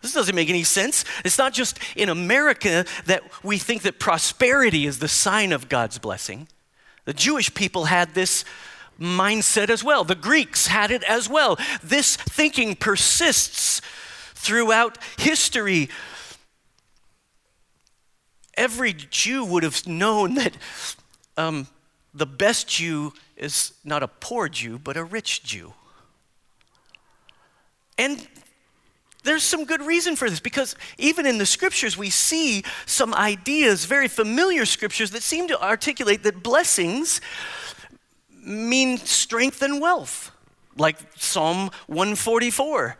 This 0.01 0.13
doesn't 0.13 0.36
make 0.36 0.50
any 0.50 0.63
sense. 0.63 1.03
It's 1.25 1.38
not 1.38 1.53
just 1.53 1.79
in 1.96 2.10
America 2.10 2.86
that 3.06 3.24
we 3.44 3.58
think 3.58 3.82
that 3.82 4.00
prosperity 4.00 4.86
is 4.86 5.00
the 5.00 5.08
sign 5.08 5.51
of 5.51 5.70
God's 5.70 5.98
blessing. 5.98 6.48
The 7.06 7.13
Jewish 7.13 7.53
people 7.53 7.86
had 7.86 8.13
this 8.13 8.46
mindset 9.00 9.70
as 9.70 9.84
well, 9.84 10.03
the 10.03 10.15
Greeks 10.15 10.67
had 10.67 10.91
it 10.91 11.03
as 11.03 11.29
well. 11.29 11.58
This 11.84 12.15
thinking 12.15 12.75
persists 12.75 13.82
throughout 14.34 14.98
history. 15.17 15.89
Every 18.58 18.94
Jew 18.94 19.46
would 19.46 19.64
have 19.64 19.88
known 19.88 20.34
that 20.36 20.58
um, 21.38 21.68
the 22.14 22.26
best 22.26 22.68
Jew 22.68 23.14
is 23.38 23.74
not 23.86 24.04
a 24.04 24.08
poor 24.08 24.50
Jew, 24.50 24.80
but 24.80 24.98
a 24.98 25.04
rich 25.04 25.44
Jew. 25.44 25.74
And 27.98 28.28
there's 29.24 29.44
some 29.44 29.66
good 29.66 29.82
reason 29.82 30.16
for 30.16 30.30
this 30.30 30.40
because 30.40 30.76
even 30.98 31.26
in 31.26 31.38
the 31.38 31.46
scriptures, 31.46 31.98
we 31.98 32.10
see 32.10 32.64
some 32.86 33.14
ideas, 33.14 33.86
very 33.86 34.08
familiar 34.08 34.66
scriptures, 34.66 35.12
that 35.12 35.22
seem 35.22 35.48
to 35.50 35.62
articulate 35.62 36.24
that 36.24 36.42
blessings 36.42 37.22
mean 38.32 38.98
strength 38.98 39.62
and 39.62 39.82
wealth, 39.82 40.32
like 40.78 40.98
Psalm 41.16 41.70
144. 41.88 42.98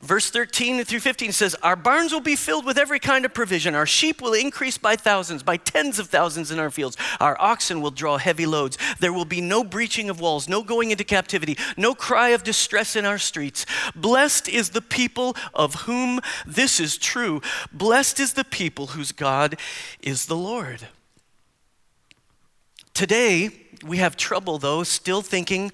Verse 0.00 0.30
13 0.30 0.84
through 0.84 1.00
15 1.00 1.32
says, 1.32 1.56
Our 1.60 1.74
barns 1.74 2.12
will 2.12 2.20
be 2.20 2.36
filled 2.36 2.64
with 2.64 2.78
every 2.78 3.00
kind 3.00 3.24
of 3.24 3.34
provision. 3.34 3.74
Our 3.74 3.86
sheep 3.86 4.22
will 4.22 4.32
increase 4.32 4.78
by 4.78 4.94
thousands, 4.94 5.42
by 5.42 5.56
tens 5.56 5.98
of 5.98 6.06
thousands 6.08 6.52
in 6.52 6.60
our 6.60 6.70
fields. 6.70 6.96
Our 7.18 7.36
oxen 7.40 7.80
will 7.80 7.90
draw 7.90 8.16
heavy 8.16 8.46
loads. 8.46 8.78
There 9.00 9.12
will 9.12 9.24
be 9.24 9.40
no 9.40 9.64
breaching 9.64 10.08
of 10.08 10.20
walls, 10.20 10.48
no 10.48 10.62
going 10.62 10.92
into 10.92 11.02
captivity, 11.02 11.58
no 11.76 11.96
cry 11.96 12.28
of 12.28 12.44
distress 12.44 12.94
in 12.94 13.04
our 13.04 13.18
streets. 13.18 13.66
Blessed 13.96 14.48
is 14.48 14.70
the 14.70 14.80
people 14.80 15.36
of 15.52 15.74
whom 15.74 16.20
this 16.46 16.78
is 16.78 16.96
true. 16.96 17.42
Blessed 17.72 18.20
is 18.20 18.34
the 18.34 18.44
people 18.44 18.88
whose 18.88 19.10
God 19.10 19.58
is 20.00 20.26
the 20.26 20.36
Lord. 20.36 20.86
Today, 22.94 23.50
we 23.84 23.96
have 23.96 24.16
trouble, 24.16 24.58
though, 24.58 24.84
still 24.84 25.22
thinking 25.22 25.72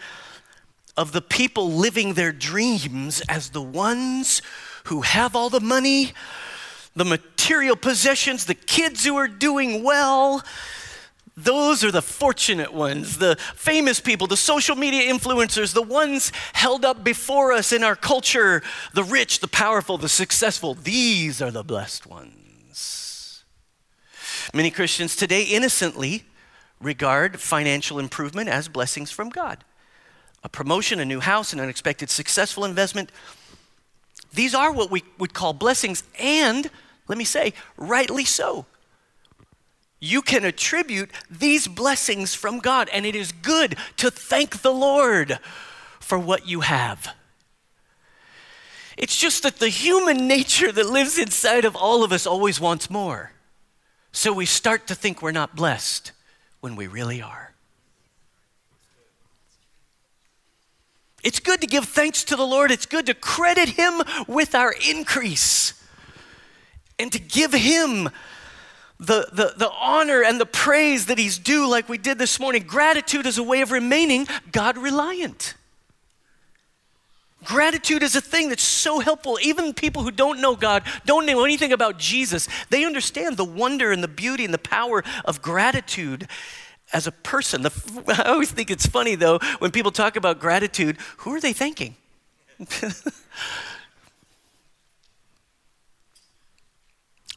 of 0.97 1.13
the 1.13 1.23
people 1.23 1.73
living 1.73 2.15
their 2.15 2.33
dreams 2.33 3.21
as 3.29 3.51
the 3.51 3.63
ones 3.63 4.43
who 4.85 5.01
have 5.01 5.35
all 5.35 5.51
the 5.51 5.61
money, 5.61 6.13
the 6.95 7.05
material 7.05 7.77
possessions, 7.77 8.45
the 8.45 8.55
kids 8.55 9.05
who 9.05 9.17
are 9.17 9.29
doing 9.29 9.83
well. 9.83 10.43
Those 11.37 11.83
are 11.83 11.91
the 11.91 12.03
fortunate 12.03 12.73
ones, 12.73 13.19
the 13.19 13.37
famous 13.57 13.99
people, 13.99 14.29
the 14.29 14.37
social 14.37 14.77
media 14.77 15.13
influencers, 15.13 15.75
the 15.75 15.83
ones 15.83 16.31
held 16.53 16.85
up 16.85 17.03
before 17.03 17.53
us 17.53 17.73
in 17.73 17.83
our 17.83 17.97
culture, 17.97 18.63
the 18.93 19.03
rich, 19.03 19.41
the 19.41 19.49
powerful, 19.49 19.99
the 19.99 20.09
successful. 20.09 20.75
These 20.75 21.43
are 21.43 21.51
the 21.51 21.65
blessed 21.65 22.07
ones. 22.07 23.43
Many 24.53 24.71
Christians 24.71 25.17
today 25.17 25.43
innocently 25.43 26.23
regard 26.81 27.41
financial 27.41 27.99
improvement 27.99 28.49
as 28.49 28.69
blessings 28.69 29.11
from 29.11 29.31
God 29.31 29.65
a 30.45 30.49
promotion, 30.49 31.01
a 31.01 31.05
new 31.05 31.21
house, 31.21 31.53
an 31.53 31.61
unexpected 31.61 32.11
successful 32.11 32.65
investment. 32.65 33.11
These 34.33 34.55
are 34.55 34.71
what 34.71 34.91
we 34.91 35.03
would 35.19 35.33
call 35.33 35.55
blessings, 35.55 36.05
and 36.21 36.71
let 37.09 37.19
me 37.19 37.25
say, 37.25 37.55
rightly 37.77 38.25
so. 38.25 38.67
You 40.01 40.21
can 40.21 40.45
attribute 40.45 41.11
these 41.31 41.67
blessings 41.67 42.35
from 42.35 42.59
God, 42.59 42.91
and 42.93 43.07
it 43.07 43.17
is 43.17 43.33
good 43.33 43.77
to 43.97 44.11
thank 44.11 44.61
the 44.61 44.73
Lord 44.73 45.39
for 45.99 46.19
what 46.19 46.47
you 46.47 46.61
have. 46.61 47.09
It's 48.99 49.17
just 49.17 49.43
that 49.45 49.57
the 49.57 49.71
human 49.71 50.29
nature 50.29 50.71
that 50.71 50.91
lives 50.91 51.19
inside 51.19 51.65
of 51.65 51.75
all 51.75 52.05
of 52.05 52.13
us 52.13 52.27
always 52.27 52.61
wants 52.61 52.91
more. 52.91 53.33
So 54.13 54.33
we 54.33 54.47
start 54.47 54.87
to 54.89 54.95
think 54.95 55.23
we're 55.23 55.33
not 55.33 55.57
blessed 55.57 56.13
when 56.61 56.77
we 56.77 56.87
really 56.87 57.23
are. 57.23 57.54
It's 61.25 61.41
good 61.41 61.61
to 61.63 61.67
give 61.67 61.87
thanks 61.87 62.23
to 62.25 62.37
the 62.37 62.47
Lord. 62.47 62.71
It's 62.71 62.87
good 62.87 63.07
to 63.07 63.15
credit 63.15 63.71
Him 63.71 64.03
with 64.29 64.55
our 64.55 64.73
increase. 64.89 65.75
and 66.99 67.13
to 67.13 67.19
give 67.19 67.53
him 67.53 68.09
the, 69.01 69.29
the, 69.33 69.55
the 69.57 69.71
honor 69.81 70.23
and 70.23 70.41
the 70.41 70.47
praise 70.47 71.07
that 71.07 71.19
he's 71.19 71.39
due, 71.39 71.69
like 71.69 71.89
we 71.89 71.99
did 71.99 72.19
this 72.19 72.39
morning. 72.39 72.63
Gratitude 72.63 73.27
is 73.27 73.39
a 73.39 73.43
way 73.43 73.61
of 73.61 73.73
remaining 73.73 74.27
God 74.53 74.79
reliant. 74.79 75.55
Gratitude 77.45 78.03
is 78.03 78.17
a 78.17 78.23
thing 78.23 78.49
that's 78.49 78.63
so 78.63 79.01
helpful. 79.01 79.39
Even 79.43 79.75
people 79.75 80.03
who 80.03 80.11
don't 80.11 80.41
know 80.41 80.57
God, 80.57 80.83
don't 81.05 81.27
know 81.27 81.45
anything 81.45 81.73
about 81.73 81.99
Jesus, 81.99 82.49
they 82.71 82.85
understand 82.85 83.37
the 83.37 83.45
wonder 83.45 83.93
and 83.93 84.03
the 84.03 84.09
beauty 84.09 84.45
and 84.45 84.55
the 84.55 84.59
power 84.59 85.05
of 85.27 85.43
gratitude 85.43 86.27
as 86.95 87.07
a 87.07 87.13
person. 87.13 87.61
The, 87.63 88.15
I 88.25 88.31
always 88.31 88.51
think 88.51 88.71
it's 88.71 88.87
funny, 88.87 89.17
though, 89.17 89.39
when 89.59 89.71
people 89.71 89.91
talk 89.91 90.17
about 90.17 90.39
gratitude, 90.39 90.97
who 91.19 91.35
are 91.35 91.41
they 91.41 91.53
thanking? 91.53 91.97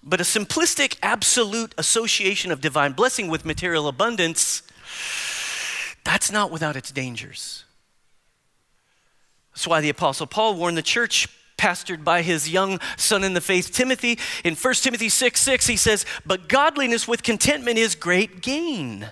but 0.03 0.21
a 0.21 0.23
simplistic, 0.23 0.97
absolute 1.01 1.73
association 1.77 2.51
of 2.51 2.61
divine 2.61 2.93
blessing 2.93 3.27
with 3.27 3.43
material 3.43 3.87
abundance, 3.87 4.61
that's 6.05 6.31
not 6.31 6.51
without 6.51 6.75
its 6.77 6.91
dangers. 6.91 7.65
That's 9.53 9.67
why 9.67 9.81
the 9.81 9.89
Apostle 9.89 10.27
Paul 10.27 10.55
warned 10.55 10.77
the 10.77 10.83
church 10.83 11.27
pastored 11.57 12.03
by 12.03 12.21
his 12.21 12.47
young 12.47 12.79
son 12.95 13.23
in 13.23 13.33
the 13.33 13.41
faith, 13.41 13.73
Timothy. 13.73 14.19
In 14.43 14.53
1 14.53 14.73
Timothy 14.75 15.09
6 15.09 15.41
6, 15.41 15.65
he 15.65 15.75
says, 15.75 16.05
But 16.23 16.47
godliness 16.47 17.07
with 17.07 17.23
contentment 17.23 17.79
is 17.79 17.95
great 17.95 18.43
gain. 18.43 19.11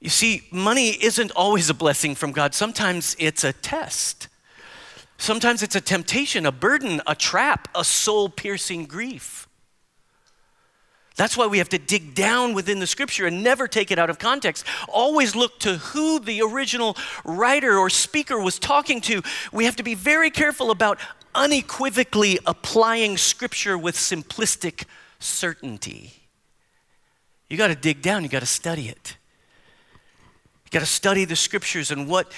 You 0.00 0.10
see, 0.10 0.42
money 0.50 0.90
isn't 0.90 1.30
always 1.32 1.70
a 1.70 1.74
blessing 1.74 2.14
from 2.14 2.32
God, 2.32 2.54
sometimes 2.54 3.16
it's 3.18 3.44
a 3.44 3.52
test. 3.52 4.28
Sometimes 5.18 5.62
it's 5.62 5.74
a 5.74 5.80
temptation, 5.80 6.44
a 6.44 6.52
burden, 6.52 7.00
a 7.06 7.14
trap, 7.14 7.68
a 7.74 7.84
soul 7.84 8.28
piercing 8.28 8.84
grief. 8.84 9.48
That's 11.16 11.36
why 11.36 11.46
we 11.46 11.58
have 11.58 11.70
to 11.70 11.78
dig 11.78 12.14
down 12.14 12.52
within 12.52 12.78
the 12.78 12.86
scripture 12.86 13.26
and 13.26 13.42
never 13.42 13.66
take 13.66 13.90
it 13.90 13.98
out 13.98 14.10
of 14.10 14.18
context. 14.18 14.66
Always 14.86 15.34
look 15.34 15.58
to 15.60 15.78
who 15.78 16.20
the 16.20 16.42
original 16.42 16.94
writer 17.24 17.78
or 17.78 17.88
speaker 17.88 18.38
was 18.38 18.58
talking 18.58 19.00
to. 19.02 19.22
We 19.50 19.64
have 19.64 19.76
to 19.76 19.82
be 19.82 19.94
very 19.94 20.30
careful 20.30 20.70
about 20.70 20.98
unequivocally 21.34 22.38
applying 22.44 23.16
scripture 23.16 23.78
with 23.78 23.96
simplistic 23.96 24.84
certainty. 25.18 26.12
You 27.48 27.56
got 27.56 27.68
to 27.68 27.74
dig 27.74 28.02
down, 28.02 28.22
you 28.22 28.28
got 28.28 28.40
to 28.40 28.46
study 28.46 28.88
it. 28.90 29.15
Got 30.76 30.80
to 30.80 30.86
study 30.86 31.24
the 31.24 31.36
scriptures 31.36 31.90
and 31.90 32.06
what 32.06 32.30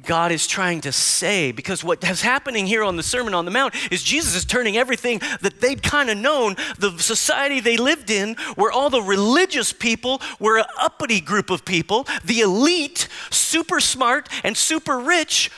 God 0.00 0.30
is 0.30 0.46
trying 0.46 0.80
to 0.82 0.92
say 0.92 1.50
because 1.50 1.82
what 1.82 2.04
is 2.04 2.22
happening 2.22 2.64
here 2.64 2.84
on 2.84 2.94
the 2.94 3.02
Sermon 3.02 3.34
on 3.34 3.46
the 3.46 3.50
Mount 3.50 3.74
is 3.90 4.04
Jesus 4.04 4.36
is 4.36 4.44
turning 4.44 4.76
everything 4.76 5.18
that 5.40 5.60
they'd 5.60 5.82
kind 5.82 6.08
of 6.08 6.16
known, 6.16 6.54
the 6.78 6.96
society 6.98 7.58
they 7.58 7.76
lived 7.76 8.08
in, 8.08 8.36
where 8.54 8.70
all 8.70 8.90
the 8.90 9.02
religious 9.02 9.72
people 9.72 10.22
were 10.38 10.58
an 10.58 10.66
uppity 10.80 11.20
group 11.20 11.50
of 11.50 11.64
people, 11.64 12.06
the 12.24 12.42
elite, 12.42 13.08
super 13.30 13.80
smart 13.80 14.28
and 14.44 14.56
super 14.56 14.96
rich. 14.96 15.50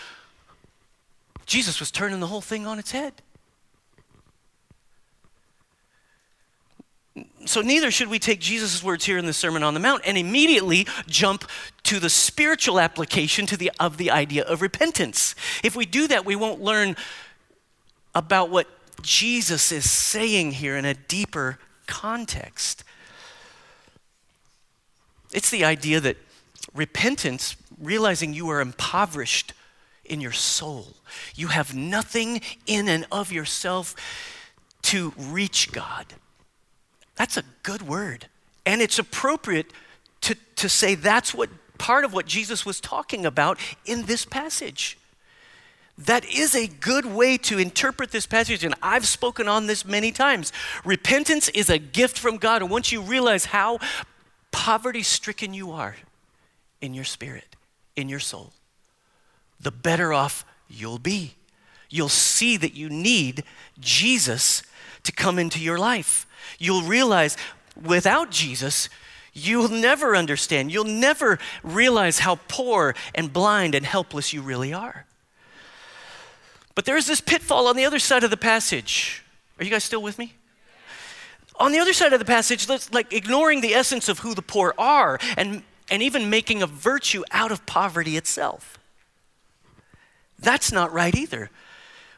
Jesus 1.44 1.80
was 1.80 1.90
turning 1.90 2.20
the 2.20 2.28
whole 2.28 2.40
thing 2.40 2.66
on 2.66 2.78
its 2.78 2.92
head. 2.92 3.12
So, 7.44 7.60
neither 7.60 7.90
should 7.90 8.08
we 8.08 8.18
take 8.18 8.40
Jesus' 8.40 8.82
words 8.82 9.04
here 9.04 9.18
in 9.18 9.26
the 9.26 9.34
Sermon 9.34 9.62
on 9.62 9.74
the 9.74 9.80
Mount 9.80 10.02
and 10.06 10.16
immediately 10.16 10.86
jump 11.06 11.44
to 11.82 12.00
the 12.00 12.08
spiritual 12.08 12.80
application 12.80 13.44
to 13.46 13.56
the, 13.56 13.70
of 13.78 13.98
the 13.98 14.10
idea 14.10 14.44
of 14.44 14.62
repentance. 14.62 15.34
If 15.62 15.76
we 15.76 15.84
do 15.84 16.08
that, 16.08 16.24
we 16.24 16.36
won't 16.36 16.62
learn 16.62 16.96
about 18.14 18.48
what 18.48 18.66
Jesus 19.02 19.72
is 19.72 19.90
saying 19.90 20.52
here 20.52 20.76
in 20.76 20.86
a 20.86 20.94
deeper 20.94 21.58
context. 21.86 22.82
It's 25.34 25.50
the 25.50 25.64
idea 25.64 26.00
that 26.00 26.16
repentance, 26.72 27.56
realizing 27.78 28.32
you 28.32 28.48
are 28.48 28.60
impoverished 28.60 29.52
in 30.04 30.22
your 30.22 30.32
soul, 30.32 30.96
you 31.34 31.48
have 31.48 31.74
nothing 31.74 32.40
in 32.66 32.88
and 32.88 33.06
of 33.12 33.32
yourself 33.32 33.94
to 34.82 35.12
reach 35.16 35.72
God 35.72 36.06
that's 37.16 37.36
a 37.36 37.44
good 37.62 37.82
word. 37.82 38.26
And 38.64 38.80
it's 38.80 38.98
appropriate 38.98 39.72
to, 40.22 40.36
to 40.56 40.68
say 40.68 40.94
that's 40.94 41.34
what 41.34 41.50
part 41.78 42.04
of 42.04 42.12
what 42.12 42.26
Jesus 42.26 42.64
was 42.64 42.80
talking 42.80 43.26
about 43.26 43.58
in 43.84 44.04
this 44.06 44.24
passage. 44.24 44.98
That 45.98 46.24
is 46.24 46.54
a 46.54 46.68
good 46.68 47.04
way 47.04 47.36
to 47.38 47.58
interpret 47.58 48.12
this 48.12 48.26
passage, 48.26 48.64
and 48.64 48.74
I've 48.80 49.06
spoken 49.06 49.46
on 49.46 49.66
this 49.66 49.84
many 49.84 50.10
times. 50.10 50.52
Repentance 50.84 51.48
is 51.50 51.68
a 51.68 51.78
gift 51.78 52.18
from 52.18 52.38
God, 52.38 52.62
and 52.62 52.70
once 52.70 52.92
you 52.92 53.02
realize 53.02 53.46
how 53.46 53.78
poverty 54.52 55.02
stricken 55.02 55.52
you 55.52 55.72
are 55.72 55.96
in 56.80 56.94
your 56.94 57.04
spirit, 57.04 57.56
in 57.94 58.08
your 58.08 58.20
soul, 58.20 58.52
the 59.60 59.70
better 59.70 60.12
off 60.12 60.44
you'll 60.68 60.98
be. 60.98 61.34
You'll 61.90 62.08
see 62.08 62.56
that 62.56 62.74
you 62.74 62.88
need 62.88 63.44
Jesus 63.78 64.62
to 65.02 65.12
come 65.12 65.38
into 65.38 65.60
your 65.60 65.78
life 65.78 66.26
you'll 66.58 66.82
realize 66.82 67.36
without 67.80 68.30
Jesus, 68.30 68.88
you'll 69.32 69.68
never 69.68 70.14
understand. 70.16 70.72
You'll 70.72 70.84
never 70.84 71.38
realize 71.62 72.20
how 72.20 72.36
poor 72.48 72.94
and 73.14 73.32
blind 73.32 73.74
and 73.74 73.84
helpless 73.84 74.32
you 74.32 74.42
really 74.42 74.72
are. 74.72 75.06
But 76.74 76.84
there's 76.84 77.06
this 77.06 77.20
pitfall 77.20 77.66
on 77.66 77.76
the 77.76 77.84
other 77.84 77.98
side 77.98 78.24
of 78.24 78.30
the 78.30 78.36
passage. 78.36 79.22
Are 79.58 79.64
you 79.64 79.70
guys 79.70 79.84
still 79.84 80.02
with 80.02 80.18
me? 80.18 80.34
On 81.56 81.70
the 81.70 81.78
other 81.78 81.92
side 81.92 82.12
of 82.12 82.18
the 82.18 82.24
passage, 82.24 82.68
like 82.90 83.12
ignoring 83.12 83.60
the 83.60 83.74
essence 83.74 84.08
of 84.08 84.20
who 84.20 84.34
the 84.34 84.42
poor 84.42 84.74
are 84.78 85.18
and, 85.36 85.62
and 85.90 86.02
even 86.02 86.30
making 86.30 86.62
a 86.62 86.66
virtue 86.66 87.22
out 87.30 87.52
of 87.52 87.64
poverty 87.66 88.16
itself. 88.16 88.78
That's 90.38 90.72
not 90.72 90.92
right 90.92 91.14
either. 91.14 91.50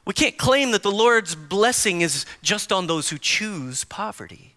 We 0.04 0.12
can't 0.12 0.36
claim 0.36 0.72
that 0.72 0.82
the 0.82 0.92
Lord's 0.92 1.34
blessing 1.34 2.02
is 2.02 2.26
just 2.42 2.72
on 2.72 2.86
those 2.86 3.08
who 3.08 3.18
choose 3.18 3.84
poverty. 3.84 4.56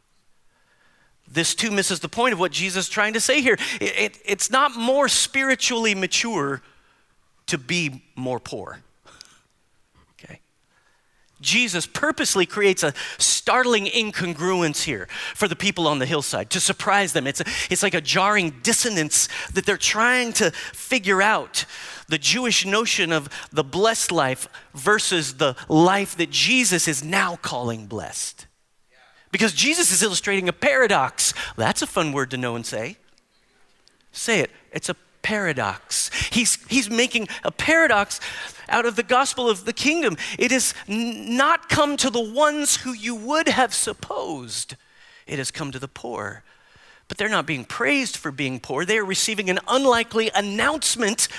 This 1.28 1.56
too 1.56 1.72
misses 1.72 2.00
the 2.00 2.10
point 2.10 2.34
of 2.34 2.40
what 2.40 2.52
Jesus 2.52 2.86
is 2.86 2.90
trying 2.90 3.14
to 3.14 3.22
say 3.22 3.42
here. 3.42 3.58
It, 3.82 4.00
it, 4.00 4.22
it's 4.26 4.50
not 4.50 4.76
more 4.76 5.08
spiritually 5.08 5.96
mature 5.96 6.62
to 7.48 7.58
be 7.58 8.04
more 8.16 8.40
poor. 8.40 8.80
Jesus 11.40 11.86
purposely 11.86 12.46
creates 12.46 12.84
a 12.84 12.94
startling 13.18 13.86
incongruence 13.86 14.84
here 14.84 15.08
for 15.36 15.48
the 15.48 15.56
people 15.56 15.88
on 15.88 16.00
the 16.00 16.06
hillside 16.06 16.50
to 16.52 16.60
surprise 16.60 17.14
them. 17.14 17.28
It's, 17.28 17.42
a, 17.42 17.46
it's 17.70 17.84
like 17.84 17.94
a 17.94 18.02
jarring 18.02 18.56
dissonance 18.64 19.30
that 19.54 19.66
they're 19.66 19.78
trying 19.78 20.34
to 20.34 20.52
figure 20.52 21.22
out 21.22 21.66
the 22.08 22.18
Jewish 22.18 22.66
notion 22.66 23.12
of 23.12 23.30
the 23.52 23.64
blessed 23.64 24.12
life 24.12 24.48
versus 24.74 25.36
the 25.36 25.56
life 25.68 26.16
that 26.18 26.32
Jesus 26.32 26.88
is 26.88 27.04
now 27.04 27.36
calling 27.36 27.86
blessed. 27.86 28.48
Because 29.32 29.54
Jesus 29.54 29.92
is 29.92 30.02
illustrating 30.02 30.50
a 30.50 30.54
paradox. 30.54 31.34
That's 31.58 31.82
a 31.82 31.88
fun 31.88 32.14
word 32.14 32.32
to 32.32 32.38
know 32.38 32.56
and 32.56 32.66
say. 32.66 32.98
Say 34.12 34.40
it. 34.40 34.50
It's 34.72 34.90
a 34.90 34.96
paradox. 35.22 36.10
He's, 36.32 36.58
he's 36.70 36.90
making 36.90 37.28
a 37.44 37.52
paradox 37.52 38.20
out 38.70 38.86
of 38.86 38.96
the 38.96 39.04
gospel 39.04 39.50
of 39.50 39.66
the 39.66 39.74
kingdom. 39.74 40.18
It 40.38 40.52
has 40.52 40.74
not 40.88 41.70
come 41.70 41.98
to 41.98 42.10
the 42.10 42.22
ones 42.22 42.78
who 42.78 42.94
you 42.94 43.16
would 43.16 43.48
have 43.48 43.74
supposed, 43.74 44.76
it 45.26 45.38
has 45.38 45.52
come 45.52 45.72
to 45.72 45.80
the 45.80 45.88
poor. 45.88 46.44
But 47.08 47.18
they're 47.18 47.30
not 47.30 47.46
being 47.46 47.64
praised 47.64 48.18
for 48.18 48.32
being 48.32 48.60
poor. 48.60 48.84
They 48.84 48.98
are 48.98 49.06
receiving 49.06 49.50
an 49.50 49.60
unlikely 49.68 50.30
announcement 50.36 51.30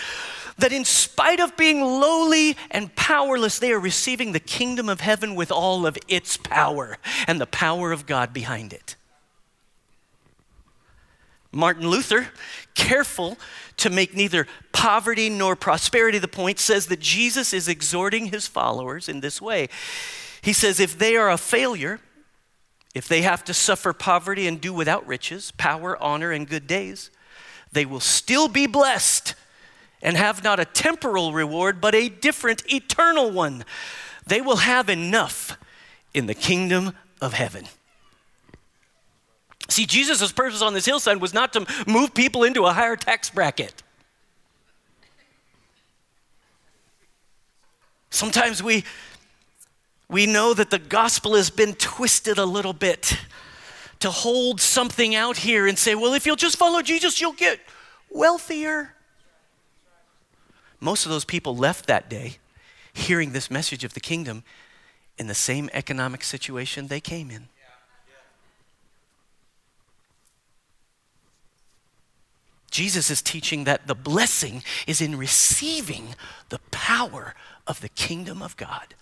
that 0.59 0.73
in 0.73 0.85
spite 0.85 1.41
of 1.41 1.57
being 1.57 1.81
lowly 1.81 2.57
and 2.71 2.95
powerless, 2.97 3.59
they 3.59 3.73
are 3.73 3.79
receiving 3.79 4.33
the 4.33 4.41
kingdom 4.41 4.89
of 4.89 5.01
heaven 5.01 5.35
with 5.35 5.53
all 5.53 5.87
of 5.87 5.97
its 6.09 6.37
power 6.37 6.99
and 7.27 7.41
the 7.41 7.47
power 7.47 7.93
of 7.93 8.07
God 8.07 8.33
behind 8.33 8.73
it. 8.73 8.97
Martin 11.53 11.89
Luther, 11.89 12.29
careful 12.75 13.39
to 13.79 13.91
make 13.91 14.15
neither 14.15 14.47
poverty 14.73 15.31
nor 15.31 15.57
prosperity 15.57 16.19
the 16.19 16.29
point, 16.29 16.59
says 16.59 16.87
that 16.87 17.01
Jesus 17.01 17.53
is 17.53 17.69
exhorting 17.69 18.27
his 18.27 18.47
followers 18.47 19.09
in 19.09 19.21
this 19.21 19.41
way. 19.41 19.69
He 20.43 20.53
says, 20.53 20.79
if 20.79 20.99
they 20.99 21.17
are 21.17 21.31
a 21.31 21.39
failure, 21.39 22.01
if 22.95 23.09
they 23.09 23.23
have 23.23 23.45
to 23.45 23.55
suffer 23.55 23.93
poverty 23.93 24.47
and 24.47 24.61
do 24.61 24.73
without 24.73 25.07
riches, 25.07 25.53
power, 25.53 25.97
honor, 26.03 26.31
and 26.33 26.49
good 26.49 26.67
days, 26.67 27.11
they 27.73 27.85
will 27.85 28.01
still 28.01 28.49
be 28.49 28.67
blessed 28.67 29.35
and 30.01 30.17
have 30.17 30.45
not 30.45 30.61
a 30.61 30.65
temporal 30.65 31.33
reward, 31.33 31.81
but 31.81 31.95
a 31.95 32.09
different 32.09 32.63
eternal 32.73 33.31
one. 33.31 33.65
They 34.27 34.41
will 34.41 34.57
have 34.57 34.89
enough 34.89 35.57
in 36.15 36.27
the 36.27 36.35
kingdom 36.35 36.95
of 37.21 37.33
heaven. 37.35 37.67
See, 39.69 39.85
Jesus' 39.85 40.33
purpose 40.33 40.63
on 40.63 40.73
this 40.73 40.87
hillside 40.87 41.21
was 41.21 41.35
not 41.35 41.53
to 41.53 41.67
move 41.87 42.15
people 42.15 42.43
into 42.45 42.65
a 42.65 42.73
higher 42.73 42.97
tax 42.97 43.31
bracket. 43.31 43.83
Sometimes 48.11 48.63
we, 48.63 48.85
we 50.09 50.27
know 50.27 50.55
that 50.55 50.71
the 50.71 50.79
gospel 50.79 51.35
has 51.35 51.51
been 51.51 51.75
twisted 51.75 52.39
a 52.39 52.47
little 52.47 52.73
bit 52.73 53.19
to 54.01 54.11
hold 54.11 54.61
something 54.61 55.15
out 55.15 55.37
here 55.37 55.67
and 55.67 55.79
say, 55.79 55.95
well, 55.95 56.15
if 56.15 56.25
you'll 56.25 56.37
just 56.37 56.57
follow 56.57 56.81
Jesus, 56.81 57.21
you'll 57.21 57.33
get 57.33 57.61
wealthier. 58.11 58.95
Most 60.81 61.05
of 61.05 61.11
those 61.11 61.25
people 61.25 61.57
left 61.57 61.87
that 61.87 62.09
day 62.09 62.39
hearing 62.93 63.33
this 63.33 63.51
message 63.51 63.85
of 63.85 63.95
the 63.95 64.01
kingdom 64.01 64.45
in 65.19 65.27
the 65.27 65.35
same 65.35 65.69
economic 65.73 66.25
situation 66.25 66.87
they 66.87 67.01
came 67.01 67.31
in. 67.31 67.49
Jesus 72.71 73.11
is 73.11 73.23
teaching 73.23 73.65
that 73.65 73.87
the 73.87 73.95
blessing 73.95 74.63
is 74.87 75.01
in 75.01 75.17
receiving 75.17 76.15
the 76.51 76.61
power 76.71 77.35
of 77.67 77.81
the 77.81 77.89
kingdom 77.89 78.43
of 78.43 78.57
God. 78.57 78.95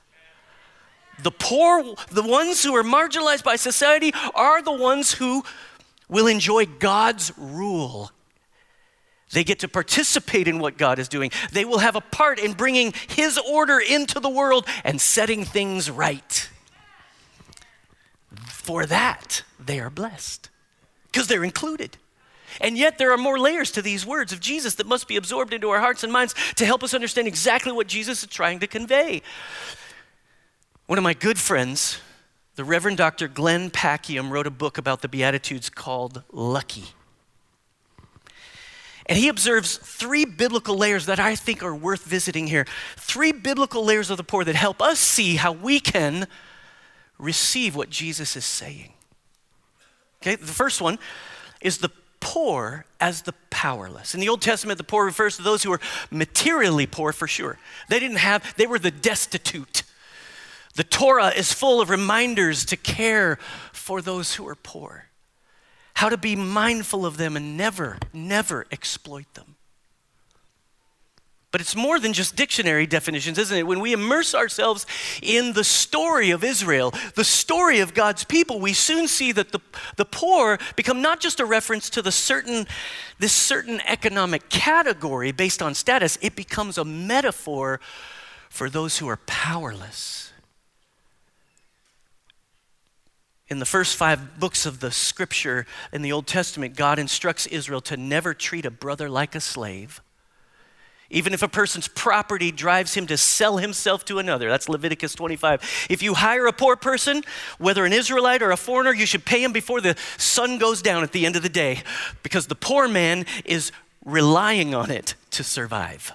The 1.22 1.30
poor, 1.30 1.82
the 2.10 2.22
ones 2.22 2.62
who 2.62 2.76
are 2.76 2.82
marginalized 2.82 3.44
by 3.44 3.56
society, 3.56 4.12
are 4.34 4.62
the 4.62 4.72
ones 4.72 5.12
who 5.12 5.44
will 6.08 6.26
enjoy 6.26 6.66
God's 6.66 7.32
rule. 7.36 8.10
They 9.32 9.42
get 9.42 9.58
to 9.60 9.68
participate 9.68 10.46
in 10.46 10.58
what 10.58 10.78
God 10.78 10.98
is 10.98 11.08
doing. 11.08 11.30
They 11.50 11.64
will 11.64 11.78
have 11.78 11.96
a 11.96 12.00
part 12.00 12.38
in 12.38 12.52
bringing 12.52 12.92
His 13.08 13.38
order 13.38 13.80
into 13.80 14.20
the 14.20 14.28
world 14.28 14.66
and 14.84 15.00
setting 15.00 15.44
things 15.44 15.90
right. 15.90 16.48
For 18.46 18.86
that, 18.86 19.42
they 19.58 19.80
are 19.80 19.90
blessed 19.90 20.50
because 21.10 21.26
they're 21.26 21.44
included. 21.44 21.96
And 22.60 22.76
yet, 22.78 22.98
there 22.98 23.12
are 23.12 23.18
more 23.18 23.38
layers 23.38 23.70
to 23.72 23.82
these 23.82 24.06
words 24.06 24.32
of 24.32 24.40
Jesus 24.40 24.74
that 24.76 24.86
must 24.86 25.08
be 25.08 25.16
absorbed 25.16 25.52
into 25.52 25.70
our 25.70 25.80
hearts 25.80 26.02
and 26.04 26.12
minds 26.12 26.34
to 26.56 26.66
help 26.66 26.82
us 26.82 26.94
understand 26.94 27.28
exactly 27.28 27.72
what 27.72 27.86
Jesus 27.86 28.22
is 28.22 28.28
trying 28.28 28.60
to 28.60 28.66
convey. 28.66 29.22
One 30.86 30.98
of 30.98 31.04
my 31.04 31.14
good 31.14 31.38
friends, 31.38 32.00
the 32.54 32.64
Reverend 32.64 32.96
Dr. 32.96 33.28
Glenn 33.28 33.70
Packiam, 33.70 34.30
wrote 34.30 34.46
a 34.46 34.50
book 34.50 34.78
about 34.78 35.02
the 35.02 35.08
Beatitudes 35.08 35.68
called 35.68 36.22
Lucky. 36.30 36.84
And 39.06 39.16
he 39.16 39.28
observes 39.28 39.76
three 39.78 40.24
biblical 40.24 40.76
layers 40.76 41.06
that 41.06 41.20
I 41.20 41.36
think 41.36 41.62
are 41.62 41.74
worth 41.74 42.04
visiting 42.04 42.48
here. 42.48 42.66
Three 42.96 43.30
biblical 43.32 43.84
layers 43.84 44.10
of 44.10 44.16
the 44.16 44.24
poor 44.24 44.42
that 44.44 44.56
help 44.56 44.82
us 44.82 44.98
see 44.98 45.36
how 45.36 45.52
we 45.52 45.78
can 45.78 46.26
receive 47.18 47.76
what 47.76 47.88
Jesus 47.88 48.36
is 48.36 48.44
saying. 48.44 48.92
Okay, 50.20 50.34
the 50.34 50.46
first 50.46 50.80
one 50.80 50.98
is 51.60 51.78
the 51.78 51.90
poor 52.26 52.84
as 52.98 53.22
the 53.22 53.34
powerless. 53.50 54.12
In 54.12 54.20
the 54.20 54.28
Old 54.28 54.42
Testament, 54.42 54.78
the 54.78 54.84
poor 54.84 55.04
refers 55.04 55.36
to 55.36 55.42
those 55.42 55.62
who 55.62 55.70
were 55.70 55.80
materially 56.10 56.84
poor 56.84 57.12
for 57.12 57.28
sure. 57.28 57.56
They 57.88 58.00
didn't 58.00 58.16
have, 58.16 58.56
they 58.56 58.66
were 58.66 58.80
the 58.80 58.90
destitute. 58.90 59.84
The 60.74 60.82
Torah 60.82 61.28
is 61.28 61.52
full 61.52 61.80
of 61.80 61.88
reminders 61.88 62.64
to 62.66 62.76
care 62.76 63.38
for 63.72 64.02
those 64.02 64.34
who 64.34 64.48
are 64.48 64.56
poor, 64.56 65.06
how 65.94 66.08
to 66.08 66.16
be 66.16 66.34
mindful 66.34 67.06
of 67.06 67.16
them 67.16 67.36
and 67.36 67.56
never, 67.56 67.96
never 68.12 68.66
exploit 68.72 69.32
them. 69.34 69.55
But 71.56 71.62
it's 71.62 71.74
more 71.74 71.98
than 71.98 72.12
just 72.12 72.36
dictionary 72.36 72.86
definitions, 72.86 73.38
isn't 73.38 73.56
it? 73.56 73.66
When 73.66 73.80
we 73.80 73.94
immerse 73.94 74.34
ourselves 74.34 74.84
in 75.22 75.54
the 75.54 75.64
story 75.64 76.28
of 76.28 76.44
Israel, 76.44 76.92
the 77.14 77.24
story 77.24 77.80
of 77.80 77.94
God's 77.94 78.24
people, 78.24 78.60
we 78.60 78.74
soon 78.74 79.08
see 79.08 79.32
that 79.32 79.52
the, 79.52 79.60
the 79.96 80.04
poor 80.04 80.58
become 80.76 81.00
not 81.00 81.18
just 81.18 81.40
a 81.40 81.46
reference 81.46 81.88
to 81.88 82.02
the 82.02 82.12
certain, 82.12 82.66
this 83.18 83.32
certain 83.32 83.80
economic 83.86 84.50
category 84.50 85.32
based 85.32 85.62
on 85.62 85.72
status, 85.72 86.18
it 86.20 86.36
becomes 86.36 86.76
a 86.76 86.84
metaphor 86.84 87.80
for 88.50 88.68
those 88.68 88.98
who 88.98 89.08
are 89.08 89.20
powerless. 89.24 90.34
In 93.48 93.60
the 93.60 93.64
first 93.64 93.96
five 93.96 94.38
books 94.38 94.66
of 94.66 94.80
the 94.80 94.90
scripture 94.90 95.64
in 95.90 96.02
the 96.02 96.12
Old 96.12 96.26
Testament, 96.26 96.76
God 96.76 96.98
instructs 96.98 97.46
Israel 97.46 97.80
to 97.80 97.96
never 97.96 98.34
treat 98.34 98.66
a 98.66 98.70
brother 98.70 99.08
like 99.08 99.34
a 99.34 99.40
slave 99.40 100.02
even 101.10 101.32
if 101.32 101.42
a 101.42 101.48
person's 101.48 101.88
property 101.88 102.50
drives 102.50 102.94
him 102.94 103.06
to 103.06 103.16
sell 103.16 103.58
himself 103.58 104.04
to 104.06 104.18
another. 104.18 104.48
That's 104.48 104.68
Leviticus 104.68 105.14
25. 105.14 105.86
If 105.88 106.02
you 106.02 106.14
hire 106.14 106.46
a 106.46 106.52
poor 106.52 106.76
person, 106.76 107.22
whether 107.58 107.84
an 107.84 107.92
Israelite 107.92 108.42
or 108.42 108.50
a 108.50 108.56
foreigner, 108.56 108.92
you 108.92 109.06
should 109.06 109.24
pay 109.24 109.42
him 109.42 109.52
before 109.52 109.80
the 109.80 109.96
sun 110.16 110.58
goes 110.58 110.82
down 110.82 111.02
at 111.02 111.12
the 111.12 111.26
end 111.26 111.36
of 111.36 111.42
the 111.42 111.48
day 111.48 111.82
because 112.22 112.46
the 112.46 112.54
poor 112.54 112.88
man 112.88 113.24
is 113.44 113.72
relying 114.04 114.74
on 114.74 114.90
it 114.90 115.14
to 115.30 115.44
survive. 115.44 116.12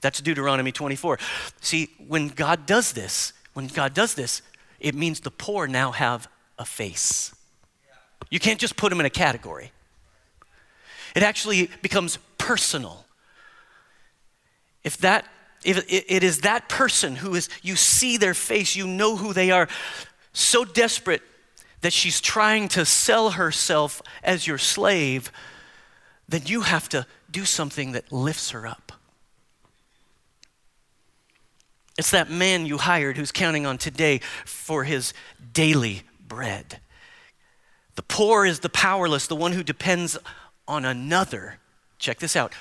That's 0.00 0.20
Deuteronomy 0.20 0.72
24. 0.72 1.18
See, 1.60 1.88
when 2.06 2.28
God 2.28 2.66
does 2.66 2.92
this, 2.92 3.32
when 3.54 3.68
God 3.68 3.94
does 3.94 4.14
this, 4.14 4.42
it 4.80 4.94
means 4.94 5.20
the 5.20 5.30
poor 5.30 5.66
now 5.66 5.92
have 5.92 6.28
a 6.58 6.64
face. 6.64 7.34
You 8.30 8.38
can't 8.38 8.60
just 8.60 8.76
put 8.76 8.90
them 8.90 9.00
in 9.00 9.06
a 9.06 9.10
category. 9.10 9.72
It 11.14 11.22
actually 11.22 11.70
becomes 11.80 12.18
personal 12.38 13.05
if 14.86 14.98
that 14.98 15.26
if 15.64 15.84
it 15.88 16.22
is 16.22 16.42
that 16.42 16.68
person 16.68 17.16
who 17.16 17.34
is 17.34 17.48
you 17.60 17.74
see 17.74 18.16
their 18.16 18.34
face, 18.34 18.76
you 18.76 18.86
know 18.86 19.16
who 19.16 19.32
they 19.32 19.50
are, 19.50 19.68
so 20.32 20.64
desperate 20.64 21.22
that 21.80 21.92
she's 21.92 22.20
trying 22.20 22.68
to 22.68 22.84
sell 22.86 23.30
herself 23.30 24.00
as 24.22 24.46
your 24.46 24.58
slave, 24.58 25.32
then 26.28 26.42
you 26.46 26.60
have 26.60 26.88
to 26.90 27.04
do 27.28 27.44
something 27.44 27.92
that 27.92 28.12
lifts 28.12 28.50
her 28.50 28.64
up. 28.64 28.92
It's 31.98 32.12
that 32.12 32.30
man 32.30 32.64
you 32.64 32.78
hired 32.78 33.16
who's 33.16 33.32
counting 33.32 33.66
on 33.66 33.76
today 33.76 34.20
for 34.44 34.84
his 34.84 35.12
daily 35.52 36.02
bread. 36.20 36.78
The 37.96 38.02
poor 38.02 38.46
is 38.46 38.60
the 38.60 38.68
powerless, 38.68 39.26
the 39.26 39.34
one 39.34 39.50
who 39.50 39.64
depends 39.64 40.16
on 40.68 40.84
another. 40.84 41.58
Check 41.98 42.20
this 42.20 42.36
out 42.36 42.52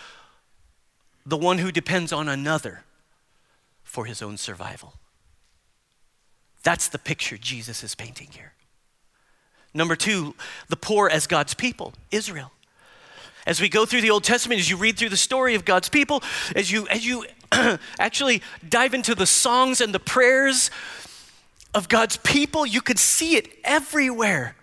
the 1.26 1.38
one 1.38 1.58
who 1.58 1.72
depends 1.72 2.14
on 2.14 2.30
another 2.30 2.84
for 3.84 4.06
his 4.06 4.22
own 4.22 4.38
survival. 4.38 4.94
That's 6.64 6.88
the 6.88 7.00
picture 7.00 7.38
Jesus 7.38 7.84
is 7.84 7.96
painting 7.96 8.30
here. 8.32 8.54
Number 9.74 9.96
two, 9.96 10.36
the 10.70 10.76
poor 10.76 11.10
as 11.10 11.28
God's 11.28 11.54
people, 11.54 11.94
Israel. 12.12 12.52
As 13.46 13.62
we 13.62 13.70
go 13.70 13.86
through 13.86 14.02
the 14.02 14.10
Old 14.10 14.24
Testament, 14.24 14.60
as 14.60 14.70
you 14.70 14.78
read 14.78 14.98
through 14.98 15.10
the 15.10 15.18
story 15.18 15.54
of 15.54 15.66
God's 15.66 15.90
people, 15.90 16.24
as 16.56 16.72
you, 16.72 16.88
as 16.88 17.06
you 17.06 17.26
actually 18.00 18.42
dive 18.68 18.94
into 18.94 19.14
the 19.14 19.26
songs 19.28 19.82
and 19.82 19.94
the 19.94 20.00
prayers 20.00 20.72
of 21.74 21.90
God's 21.90 22.18
people, 22.18 22.66
you 22.66 22.82
could 22.82 22.98
see 22.98 23.36
it 23.36 23.50
everywhere. 23.64 24.56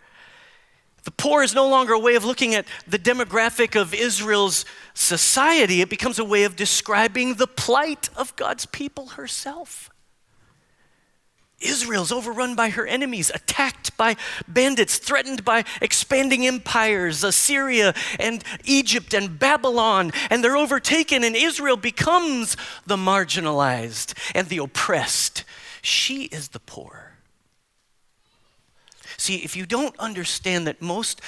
The 1.05 1.11
poor 1.11 1.43
is 1.43 1.55
no 1.55 1.69
longer 1.69 1.95
a 1.95 1.99
way 1.99 2.15
of 2.15 2.25
looking 2.25 2.55
at 2.55 2.67
the 2.87 2.99
demographic 2.99 3.81
of 3.81 3.93
Israel's 3.93 4.65
society, 4.95 5.81
it 5.81 5.91
becomes 5.91 6.19
a 6.19 6.25
way 6.25 6.45
of 6.45 6.57
describing 6.57 7.35
the 7.35 7.47
plight 7.47 8.09
of 8.17 8.37
God's 8.37 8.67
people 8.67 9.09
herself. 9.09 9.91
Israel's 11.63 12.13
overrun 12.13 12.55
by 12.55 12.71
her 12.71 12.87
enemies, 12.87 13.31
attacked 13.35 13.97
by 13.97 14.17
bandits, 14.49 14.99
threatened 14.99 15.45
by 15.45 15.65
expanding 15.81 16.47
empires, 16.47 17.25
Assyria 17.25 17.95
and 18.19 18.45
Egypt 18.65 19.15
and 19.15 19.39
Babylon, 19.39 20.13
and 20.29 20.43
they're 20.43 20.57
overtaken, 20.57 21.25
and 21.25 21.37
Israel 21.37 21.77
becomes 21.77 22.57
the 22.87 22.97
marginalized 22.97 24.15
and 24.35 24.49
the 24.49 24.59
oppressed. 24.59 25.45
She 25.83 26.25
is 26.25 26.49
the 26.49 26.61
poor. 26.61 27.12
See, 29.23 29.37
if 29.37 29.55
you 29.55 29.67
don't 29.67 29.97
understand 30.01 30.67
that 30.67 30.83
most 30.83 31.21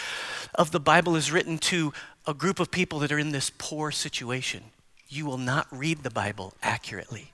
of 0.53 0.73
the 0.73 0.81
Bible 0.81 1.15
is 1.15 1.31
written 1.31 1.59
to 1.59 1.93
a 2.27 2.35
group 2.35 2.59
of 2.59 2.73
people 2.73 2.99
that 2.99 3.13
are 3.13 3.21
in 3.21 3.31
this 3.31 3.53
poor 3.57 3.93
situation, 3.93 4.65
you 5.09 5.25
will 5.25 5.39
not 5.39 5.69
read 5.71 6.03
the 6.03 6.11
Bible 6.11 6.55
accurately. 6.61 7.31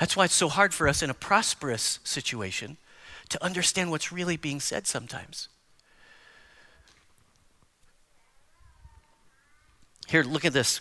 That's 0.00 0.16
why 0.16 0.24
it's 0.24 0.34
so 0.34 0.48
hard 0.48 0.74
for 0.74 0.88
us 0.88 1.00
in 1.00 1.10
a 1.10 1.14
prosperous 1.14 2.00
situation 2.02 2.76
to 3.28 3.44
understand 3.44 3.92
what's 3.92 4.10
really 4.10 4.36
being 4.36 4.58
said 4.58 4.88
sometimes. 4.88 5.48
Here, 10.08 10.24
look 10.24 10.44
at 10.44 10.52
this. 10.52 10.80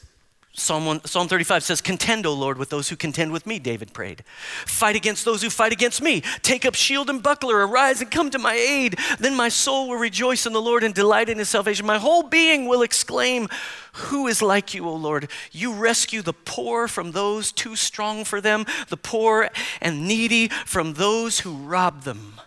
Psalm, 0.58 0.86
1, 0.86 1.04
Psalm 1.04 1.28
35 1.28 1.63
says, 1.63 1.82
Contend, 1.82 2.26
O 2.26 2.34
Lord, 2.34 2.58
with 2.58 2.70
those 2.70 2.88
who 2.88 2.96
contend 2.96 3.34
with 3.34 3.46
me, 3.46 3.60
David 3.60 3.91
prayed. 3.91 4.24
Fight 4.65 4.96
against 4.96 5.26
those 5.26 5.41
who 5.41 5.50
fight 5.50 5.74
against 5.74 6.02
me. 6.02 6.22
Take 6.44 6.65
up 6.65 6.76
shield 6.76 7.10
and 7.10 7.22
buckler, 7.22 7.68
arise 7.68 8.00
and 8.00 8.10
come 8.10 8.30
to 8.30 8.39
my 8.39 8.54
aid. 8.54 8.98
Then 9.20 9.36
my 9.36 9.50
soul 9.50 9.89
will 9.89 9.98
rejoice 9.98 10.46
in 10.46 10.54
the 10.54 10.62
Lord 10.62 10.86
and 10.86 10.94
delight 10.94 11.28
in 11.28 11.39
his 11.39 11.50
salvation. 11.50 11.86
My 11.86 11.98
whole 11.98 12.24
being 12.24 12.68
will 12.68 12.84
exclaim, 12.84 13.50
Who 13.94 14.28
is 14.28 14.41
like 14.41 14.74
you, 14.74 14.88
O 14.88 14.96
Lord? 14.96 15.30
You 15.52 15.74
rescue 15.74 16.22
the 16.22 16.34
poor 16.34 16.88
from 16.88 17.12
those 17.12 17.52
too 17.52 17.76
strong 17.76 18.24
for 18.24 18.39
them, 18.39 18.65
the 18.88 18.98
poor 18.98 19.50
and 19.82 20.08
needy 20.08 20.48
from 20.48 20.94
those 20.94 21.41
who 21.41 21.54
rob 21.54 22.04
them. 22.04 22.39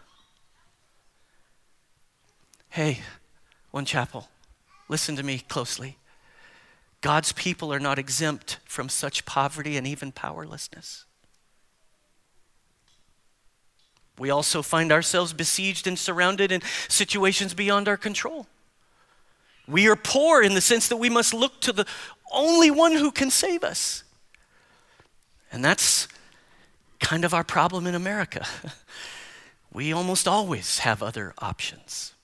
Hey, 2.70 3.00
One 3.70 3.84
Chapel, 3.84 4.30
listen 4.88 5.14
to 5.16 5.22
me 5.22 5.40
closely. 5.40 5.98
God's 7.00 7.32
people 7.32 7.72
are 7.72 7.78
not 7.80 7.98
exempt 7.98 8.58
from 8.64 8.88
such 8.88 9.24
poverty 9.24 9.76
and 9.76 9.86
even 9.86 10.12
powerlessness. 10.12 11.04
We 14.18 14.30
also 14.30 14.62
find 14.62 14.90
ourselves 14.90 15.32
besieged 15.32 15.86
and 15.86 15.96
surrounded 15.96 16.50
in 16.50 16.60
situations 16.88 17.54
beyond 17.54 17.86
our 17.88 17.96
control. 17.96 18.48
We 19.68 19.88
are 19.88 19.96
poor 19.96 20.42
in 20.42 20.54
the 20.54 20.60
sense 20.60 20.88
that 20.88 20.96
we 20.96 21.08
must 21.08 21.32
look 21.32 21.60
to 21.60 21.72
the 21.72 21.86
only 22.32 22.70
one 22.70 22.92
who 22.92 23.12
can 23.12 23.30
save 23.30 23.62
us. 23.62 24.02
And 25.52 25.64
that's 25.64 26.08
kind 26.98 27.24
of 27.24 27.32
our 27.32 27.44
problem 27.44 27.86
in 27.86 27.94
America. 27.94 28.44
We 29.72 29.92
almost 29.92 30.26
always 30.26 30.78
have 30.80 31.02
other 31.02 31.34
options. 31.38 32.14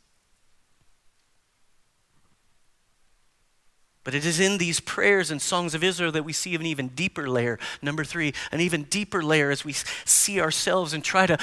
But 4.05 4.15
it 4.15 4.27
is 4.27 4.39
in 4.39 4.59
these 4.59 4.81
prayers 4.81 5.31
and 5.31 5.41
songs 5.41 5.75
of 5.75 5.83
Israel 5.83 6.13
that 6.13 6.25
we 6.25 6.35
see 6.35 6.55
an 6.55 6.67
even 6.67 6.89
deeper 6.89 7.29
layer. 7.29 7.59
Number 7.81 8.05
three, 8.05 8.35
an 8.53 8.61
even 8.61 8.85
deeper 8.85 9.23
layer 9.23 9.51
as 9.51 9.65
we 9.65 9.73
see 10.05 10.41
ourselves 10.41 10.93
and 10.93 11.03
try 11.03 11.27
to 11.27 11.39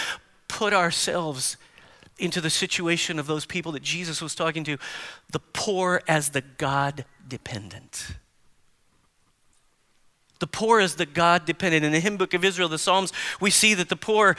put 0.48 0.72
ourselves 0.72 1.58
into 2.20 2.40
the 2.40 2.52
situation 2.52 3.18
of 3.18 3.26
those 3.26 3.48
people 3.48 3.72
that 3.72 3.82
Jesus 3.82 4.22
was 4.22 4.36
talking 4.36 4.64
to 4.66 4.78
the 5.32 5.40
poor 5.40 6.04
as 6.08 6.30
the 6.30 6.42
God 6.42 7.04
dependent. 7.28 8.16
The 10.38 10.48
poor 10.48 10.80
as 10.80 10.96
the 10.96 11.06
God 11.08 11.46
dependent. 11.46 11.84
In 11.84 11.92
the 11.92 12.00
hymn 12.00 12.18
book 12.18 12.36
of 12.36 12.46
Israel, 12.46 12.70
the 12.70 12.78
Psalms, 12.78 13.12
we 13.40 13.50
see 13.50 13.74
that 13.74 13.90
the 13.90 13.96
poor 13.96 14.38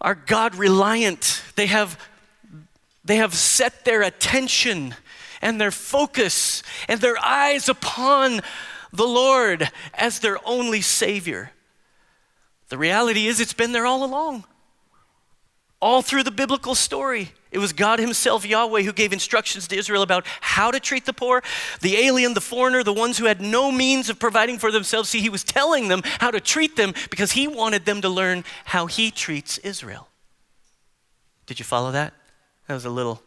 are 0.00 0.14
God 0.14 0.56
reliant. 0.56 1.42
They 1.54 1.66
have, 1.66 1.98
they 3.04 3.16
have 3.16 3.34
set 3.34 3.84
their 3.84 4.02
attention 4.02 4.94
and 5.40 5.60
their 5.60 5.70
focus 5.70 6.62
and 6.88 7.00
their 7.00 7.18
eyes 7.18 7.68
upon 7.68 8.40
the 8.92 9.06
Lord 9.06 9.70
as 9.94 10.20
their 10.20 10.38
only 10.46 10.80
Savior. 10.80 11.52
The 12.68 12.78
reality 12.78 13.26
is, 13.26 13.40
it's 13.40 13.54
been 13.54 13.72
there 13.72 13.86
all 13.86 14.04
along. 14.04 14.44
All 15.80 16.02
through 16.02 16.24
the 16.24 16.30
biblical 16.30 16.74
story, 16.74 17.32
it 17.50 17.58
was 17.58 17.72
God 17.72 17.98
Himself, 17.98 18.44
Yahweh, 18.44 18.82
who 18.82 18.92
gave 18.92 19.12
instructions 19.12 19.68
to 19.68 19.76
Israel 19.76 20.02
about 20.02 20.26
how 20.40 20.70
to 20.70 20.80
treat 20.80 21.06
the 21.06 21.12
poor, 21.12 21.42
the 21.80 21.96
alien, 21.96 22.34
the 22.34 22.40
foreigner, 22.40 22.82
the 22.82 22.92
ones 22.92 23.16
who 23.16 23.26
had 23.26 23.40
no 23.40 23.70
means 23.70 24.10
of 24.10 24.18
providing 24.18 24.58
for 24.58 24.72
themselves. 24.72 25.08
See, 25.08 25.20
He 25.20 25.28
was 25.28 25.44
telling 25.44 25.88
them 25.88 26.02
how 26.04 26.30
to 26.30 26.40
treat 26.40 26.76
them 26.76 26.94
because 27.10 27.32
He 27.32 27.46
wanted 27.46 27.86
them 27.86 28.02
to 28.02 28.08
learn 28.08 28.44
how 28.64 28.86
He 28.86 29.10
treats 29.10 29.56
Israel. 29.58 30.08
Did 31.46 31.58
you 31.58 31.64
follow 31.64 31.92
that? 31.92 32.12
That 32.66 32.74
was 32.74 32.84
a 32.84 32.90
little 32.90 33.22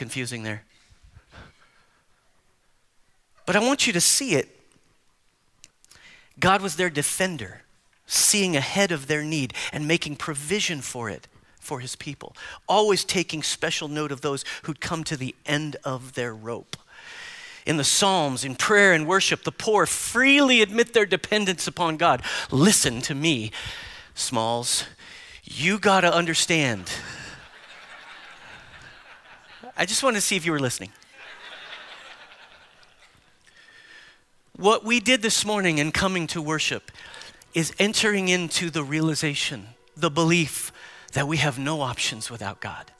confusing 0.00 0.44
there. 0.44 0.62
But 3.44 3.54
I 3.54 3.58
want 3.58 3.86
you 3.86 3.92
to 3.92 4.00
see 4.00 4.34
it. 4.34 4.48
God 6.38 6.62
was 6.62 6.76
their 6.76 6.88
defender, 6.88 7.64
seeing 8.06 8.56
ahead 8.56 8.92
of 8.92 9.08
their 9.08 9.22
need 9.22 9.52
and 9.74 9.86
making 9.86 10.16
provision 10.16 10.80
for 10.80 11.10
it 11.10 11.28
for 11.58 11.80
his 11.80 11.96
people, 11.96 12.34
always 12.66 13.04
taking 13.04 13.42
special 13.42 13.88
note 13.88 14.10
of 14.10 14.22
those 14.22 14.42
who'd 14.62 14.80
come 14.80 15.04
to 15.04 15.18
the 15.18 15.34
end 15.44 15.76
of 15.84 16.14
their 16.14 16.34
rope. 16.34 16.78
In 17.66 17.76
the 17.76 17.84
Psalms, 17.84 18.42
in 18.42 18.54
prayer 18.54 18.94
and 18.94 19.06
worship, 19.06 19.44
the 19.44 19.52
poor 19.52 19.84
freely 19.84 20.62
admit 20.62 20.94
their 20.94 21.04
dependence 21.04 21.66
upon 21.66 21.98
God. 21.98 22.22
Listen 22.50 23.02
to 23.02 23.14
me, 23.14 23.52
Smalls. 24.14 24.86
You 25.44 25.78
got 25.78 26.00
to 26.00 26.14
understand 26.14 26.90
I 29.80 29.86
just 29.86 30.02
wanted 30.02 30.16
to 30.16 30.20
see 30.20 30.36
if 30.36 30.44
you 30.44 30.52
were 30.52 30.60
listening. 30.60 30.92
What 34.54 34.84
we 34.84 35.00
did 35.00 35.22
this 35.22 35.42
morning 35.46 35.78
in 35.78 35.90
coming 35.90 36.26
to 36.28 36.42
worship 36.42 36.92
is 37.54 37.72
entering 37.78 38.28
into 38.28 38.68
the 38.68 38.84
realization, 38.84 39.68
the 39.96 40.10
belief 40.10 40.70
that 41.14 41.26
we 41.26 41.38
have 41.38 41.58
no 41.58 41.80
options 41.80 42.30
without 42.30 42.60
God. 42.60 42.92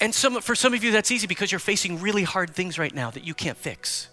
And 0.00 0.14
some, 0.14 0.40
for 0.40 0.54
some 0.54 0.72
of 0.72 0.84
you, 0.84 0.92
that's 0.92 1.10
easy 1.10 1.26
because 1.26 1.50
you're 1.50 1.58
facing 1.58 2.00
really 2.00 2.22
hard 2.22 2.50
things 2.50 2.78
right 2.78 2.94
now 2.94 3.10
that 3.10 3.24
you 3.24 3.34
can't 3.34 3.58
fix. 3.58 4.08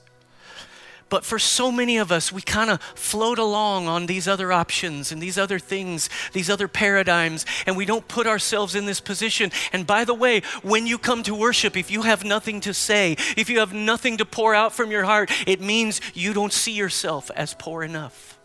But 1.12 1.26
for 1.26 1.38
so 1.39 1.74
many 1.74 1.97
of 1.97 2.10
us, 2.10 2.32
we 2.32 2.41
kind 2.41 2.69
of 2.69 2.82
float 2.82 3.38
along 3.38 3.89
on 3.89 4.06
these 4.06 4.30
other 4.30 4.54
options 4.54 5.12
and 5.12 5.21
these 5.21 5.38
other 5.38 5.60
things, 5.60 6.10
these 6.32 6.50
other 6.50 6.69
paradigms, 6.69 7.45
and 7.65 7.76
we 7.76 7.84
don't 7.84 8.08
put 8.08 8.28
ourselves 8.28 8.76
in 8.76 8.86
this 8.86 9.02
position. 9.02 9.52
And 9.74 9.86
by 9.86 10.06
the 10.06 10.13
way, 10.13 10.41
when 10.63 10.88
you 10.88 10.97
come 10.97 11.21
to 11.24 11.36
worship, 11.36 11.76
if 11.76 11.91
you 11.91 12.04
have 12.04 12.24
nothing 12.24 12.62
to 12.62 12.74
say, 12.74 13.17
if 13.36 13.50
you 13.50 13.60
have 13.60 13.74
nothing 13.74 14.19
to 14.19 14.26
pour 14.26 14.56
out 14.56 14.71
from 14.71 14.89
your 14.89 15.04
heart, 15.04 15.30
it 15.45 15.60
means 15.60 16.00
you 16.13 16.34
don't 16.34 16.54
see 16.54 16.71
yourself 16.71 17.30
as 17.36 17.56
poor 17.56 17.84
enough. 17.84 18.39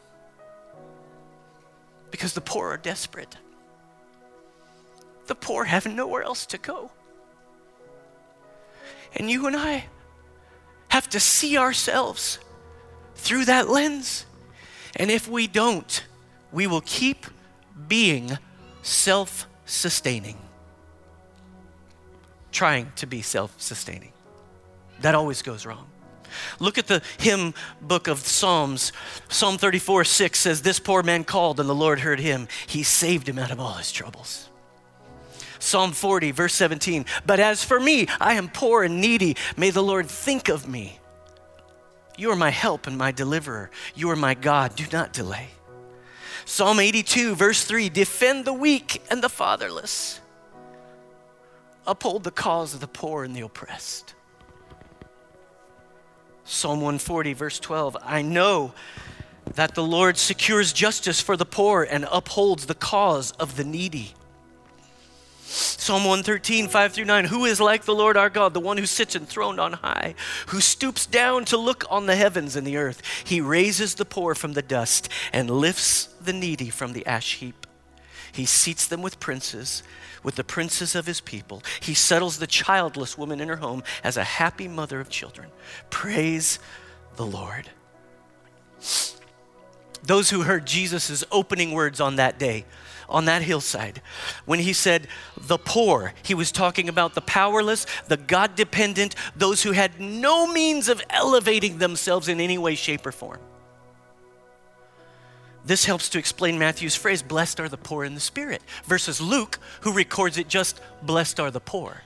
Because 2.10 2.32
the 2.32 2.40
poor 2.40 2.70
are 2.70 2.78
desperate, 2.78 3.36
the 5.28 5.36
poor 5.36 5.66
have 5.66 5.86
nowhere 5.86 6.24
else 6.24 6.46
to 6.46 6.58
go. 6.58 6.90
And 9.14 9.30
you 9.30 9.46
and 9.46 9.54
I 9.54 9.84
have 10.88 11.08
to 11.10 11.20
see 11.20 11.56
ourselves 11.56 12.40
through 13.16 13.46
that 13.46 13.68
lens. 13.68 14.26
And 14.94 15.10
if 15.10 15.28
we 15.28 15.46
don't, 15.46 16.04
we 16.52 16.66
will 16.66 16.80
keep 16.82 17.26
being 17.88 18.38
self 18.82 19.46
sustaining, 19.66 20.38
trying 22.52 22.92
to 22.96 23.06
be 23.06 23.22
self 23.22 23.60
sustaining. 23.60 24.12
That 25.00 25.14
always 25.14 25.42
goes 25.42 25.66
wrong. 25.66 25.86
Look 26.58 26.78
at 26.78 26.86
the 26.86 27.02
hymn 27.18 27.54
book 27.80 28.08
of 28.08 28.18
Psalms. 28.20 28.92
Psalm 29.28 29.58
34 29.58 30.04
6 30.04 30.38
says, 30.38 30.62
This 30.62 30.78
poor 30.78 31.02
man 31.02 31.24
called, 31.24 31.60
and 31.60 31.68
the 31.68 31.74
Lord 31.74 32.00
heard 32.00 32.20
him. 32.20 32.48
He 32.66 32.82
saved 32.82 33.28
him 33.28 33.38
out 33.38 33.50
of 33.50 33.60
all 33.60 33.74
his 33.74 33.92
troubles. 33.92 34.48
Psalm 35.58 35.92
40, 35.92 36.30
verse 36.32 36.54
17, 36.54 37.06
But 37.26 37.40
as 37.40 37.64
for 37.64 37.80
me, 37.80 38.06
I 38.20 38.34
am 38.34 38.48
poor 38.48 38.84
and 38.84 39.00
needy. 39.00 39.36
May 39.56 39.70
the 39.70 39.82
Lord 39.82 40.06
think 40.06 40.48
of 40.48 40.68
me. 40.68 40.98
You 42.16 42.30
are 42.30 42.36
my 42.36 42.50
help 42.50 42.86
and 42.86 42.96
my 42.96 43.12
deliverer. 43.12 43.70
You 43.94 44.10
are 44.10 44.16
my 44.16 44.34
God. 44.34 44.74
Do 44.74 44.86
not 44.92 45.12
delay. 45.12 45.48
Psalm 46.44 46.80
82, 46.80 47.34
verse 47.34 47.64
3 47.64 47.88
Defend 47.88 48.44
the 48.44 48.52
weak 48.52 49.02
and 49.10 49.22
the 49.22 49.28
fatherless, 49.28 50.20
uphold 51.86 52.24
the 52.24 52.30
cause 52.30 52.72
of 52.72 52.80
the 52.80 52.88
poor 52.88 53.24
and 53.24 53.34
the 53.34 53.40
oppressed. 53.40 54.14
Psalm 56.44 56.80
140, 56.80 57.32
verse 57.32 57.58
12 57.58 57.96
I 58.00 58.22
know 58.22 58.72
that 59.54 59.74
the 59.74 59.82
Lord 59.82 60.16
secures 60.16 60.72
justice 60.72 61.20
for 61.20 61.36
the 61.36 61.44
poor 61.44 61.82
and 61.82 62.06
upholds 62.10 62.66
the 62.66 62.74
cause 62.74 63.32
of 63.32 63.56
the 63.56 63.64
needy. 63.64 64.14
Psalm 65.48 66.02
113, 66.02 66.66
5 66.66 66.92
through 66.92 67.04
9. 67.04 67.26
Who 67.26 67.44
is 67.44 67.60
like 67.60 67.84
the 67.84 67.94
Lord 67.94 68.16
our 68.16 68.28
God, 68.28 68.52
the 68.52 68.60
one 68.60 68.76
who 68.76 68.86
sits 68.86 69.14
enthroned 69.14 69.60
on 69.60 69.74
high, 69.74 70.16
who 70.48 70.60
stoops 70.60 71.06
down 71.06 71.44
to 71.46 71.56
look 71.56 71.84
on 71.88 72.06
the 72.06 72.16
heavens 72.16 72.56
and 72.56 72.66
the 72.66 72.76
earth? 72.76 73.00
He 73.24 73.40
raises 73.40 73.94
the 73.94 74.04
poor 74.04 74.34
from 74.34 74.54
the 74.54 74.62
dust 74.62 75.08
and 75.32 75.48
lifts 75.48 76.06
the 76.20 76.32
needy 76.32 76.70
from 76.70 76.92
the 76.92 77.06
ash 77.06 77.36
heap. 77.36 77.66
He 78.32 78.46
seats 78.46 78.88
them 78.88 79.00
with 79.00 79.20
princes, 79.20 79.84
with 80.24 80.34
the 80.34 80.44
princes 80.44 80.96
of 80.96 81.06
his 81.06 81.20
people. 81.20 81.62
He 81.80 81.94
settles 81.94 82.38
the 82.38 82.48
childless 82.48 83.16
woman 83.16 83.40
in 83.40 83.48
her 83.48 83.56
home 83.56 83.84
as 84.02 84.16
a 84.16 84.24
happy 84.24 84.66
mother 84.66 84.98
of 84.98 85.08
children. 85.08 85.50
Praise 85.88 86.58
the 87.14 87.26
Lord. 87.26 87.70
Those 90.02 90.30
who 90.30 90.42
heard 90.42 90.66
Jesus' 90.66 91.24
opening 91.30 91.72
words 91.72 92.00
on 92.00 92.16
that 92.16 92.38
day 92.38 92.64
on 93.08 93.26
that 93.26 93.42
hillside. 93.42 94.00
When 94.44 94.58
he 94.58 94.72
said 94.72 95.08
the 95.36 95.58
poor, 95.58 96.12
he 96.22 96.34
was 96.34 96.52
talking 96.52 96.88
about 96.88 97.14
the 97.14 97.20
powerless, 97.20 97.86
the 98.08 98.16
God 98.16 98.54
dependent, 98.54 99.14
those 99.36 99.62
who 99.62 99.72
had 99.72 100.00
no 100.00 100.52
means 100.52 100.88
of 100.88 101.02
elevating 101.10 101.78
themselves 101.78 102.28
in 102.28 102.40
any 102.40 102.58
way, 102.58 102.74
shape, 102.74 103.06
or 103.06 103.12
form. 103.12 103.40
This 105.64 105.84
helps 105.84 106.08
to 106.10 106.18
explain 106.18 106.58
Matthew's 106.58 106.94
phrase, 106.94 107.22
blessed 107.22 107.58
are 107.58 107.68
the 107.68 107.76
poor 107.76 108.04
in 108.04 108.14
the 108.14 108.20
spirit, 108.20 108.62
versus 108.84 109.20
Luke, 109.20 109.58
who 109.80 109.92
records 109.92 110.38
it 110.38 110.48
just, 110.48 110.80
blessed 111.02 111.40
are 111.40 111.50
the 111.50 111.60
poor. 111.60 112.02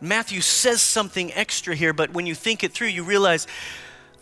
Matthew 0.00 0.40
says 0.40 0.82
something 0.82 1.32
extra 1.32 1.74
here, 1.74 1.92
but 1.92 2.12
when 2.12 2.26
you 2.26 2.34
think 2.34 2.64
it 2.64 2.72
through, 2.72 2.88
you 2.88 3.04
realize 3.04 3.46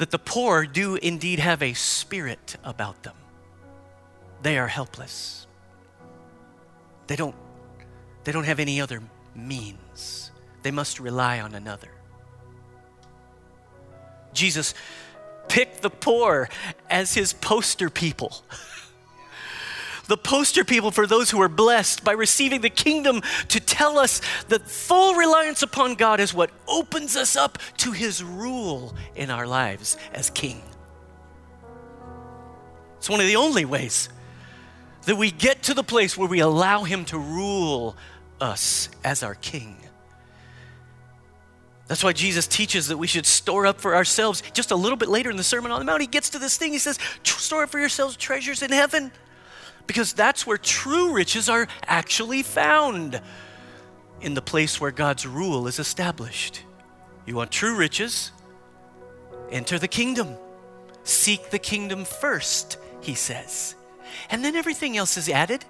that 0.00 0.10
the 0.10 0.18
poor 0.18 0.64
do 0.64 0.94
indeed 0.96 1.38
have 1.38 1.62
a 1.62 1.74
spirit 1.74 2.56
about 2.64 3.02
them. 3.02 3.14
They 4.40 4.56
are 4.56 4.66
helpless. 4.66 5.46
They 7.06 7.16
don't, 7.16 7.36
they 8.24 8.32
don't 8.32 8.44
have 8.44 8.60
any 8.60 8.80
other 8.80 9.02
means. 9.36 10.30
They 10.62 10.70
must 10.70 11.00
rely 11.00 11.40
on 11.40 11.54
another. 11.54 11.90
Jesus 14.32 14.72
picked 15.48 15.82
the 15.82 15.90
poor 15.90 16.48
as 16.88 17.12
his 17.12 17.34
poster 17.34 17.90
people. 17.90 18.42
the 20.10 20.16
poster 20.16 20.64
people 20.64 20.90
for 20.90 21.06
those 21.06 21.30
who 21.30 21.40
are 21.40 21.48
blessed 21.48 22.02
by 22.02 22.10
receiving 22.10 22.62
the 22.62 22.68
kingdom 22.68 23.22
to 23.46 23.60
tell 23.60 23.96
us 23.96 24.20
that 24.48 24.68
full 24.68 25.14
reliance 25.14 25.62
upon 25.62 25.94
God 25.94 26.18
is 26.18 26.34
what 26.34 26.50
opens 26.66 27.14
us 27.14 27.36
up 27.36 27.58
to 27.76 27.92
his 27.92 28.20
rule 28.20 28.92
in 29.14 29.30
our 29.30 29.46
lives 29.46 29.96
as 30.12 30.28
king. 30.28 30.60
It's 32.98 33.08
one 33.08 33.20
of 33.20 33.26
the 33.28 33.36
only 33.36 33.64
ways 33.64 34.08
that 35.06 35.14
we 35.14 35.30
get 35.30 35.62
to 35.62 35.74
the 35.74 35.84
place 35.84 36.18
where 36.18 36.28
we 36.28 36.40
allow 36.40 36.82
him 36.82 37.04
to 37.04 37.16
rule 37.16 37.96
us 38.40 38.88
as 39.04 39.22
our 39.22 39.36
king. 39.36 39.76
That's 41.86 42.02
why 42.02 42.12
Jesus 42.12 42.48
teaches 42.48 42.88
that 42.88 42.98
we 42.98 43.06
should 43.06 43.26
store 43.26 43.64
up 43.64 43.80
for 43.80 43.94
ourselves. 43.94 44.42
Just 44.54 44.72
a 44.72 44.76
little 44.76 44.96
bit 44.96 45.08
later 45.08 45.30
in 45.30 45.36
the 45.36 45.44
Sermon 45.44 45.70
on 45.70 45.78
the 45.78 45.84
Mount, 45.84 46.00
he 46.00 46.08
gets 46.08 46.30
to 46.30 46.40
this 46.40 46.56
thing. 46.56 46.72
He 46.72 46.80
says, 46.80 46.98
Store 47.22 47.62
up 47.62 47.70
for 47.70 47.78
yourselves 47.78 48.16
treasures 48.16 48.62
in 48.62 48.72
heaven, 48.72 49.12
because 49.90 50.12
that's 50.12 50.46
where 50.46 50.56
true 50.56 51.12
riches 51.12 51.48
are 51.48 51.66
actually 51.84 52.44
found 52.44 53.20
in 54.20 54.34
the 54.34 54.40
place 54.40 54.80
where 54.80 54.92
God's 54.92 55.26
rule 55.26 55.66
is 55.66 55.80
established. 55.80 56.62
You 57.26 57.34
want 57.34 57.50
true 57.50 57.74
riches? 57.74 58.30
Enter 59.50 59.80
the 59.80 59.88
kingdom. 59.88 60.36
Seek 61.02 61.50
the 61.50 61.58
kingdom 61.58 62.04
first, 62.04 62.78
he 63.00 63.16
says. 63.16 63.74
And 64.30 64.44
then 64.44 64.54
everything 64.54 64.96
else 64.96 65.16
is 65.16 65.28
added. 65.28 65.64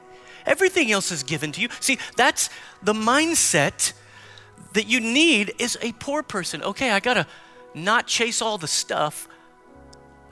Everything 0.45 0.93
else 0.93 1.11
is 1.11 1.23
given 1.23 1.51
to 1.53 1.63
you. 1.63 1.69
See, 1.81 1.99
that's 2.15 2.51
the 2.83 2.93
mindset 2.93 3.95
that 4.75 4.87
you 4.87 5.01
need 5.01 5.55
is 5.59 5.79
a 5.81 5.93
poor 5.93 6.23
person. 6.23 6.63
Okay, 6.63 6.91
I 6.91 7.01
gotta 7.01 7.27
not 7.73 8.07
chase 8.07 8.43
all 8.43 8.59
the 8.59 8.69
stuff. 8.69 9.27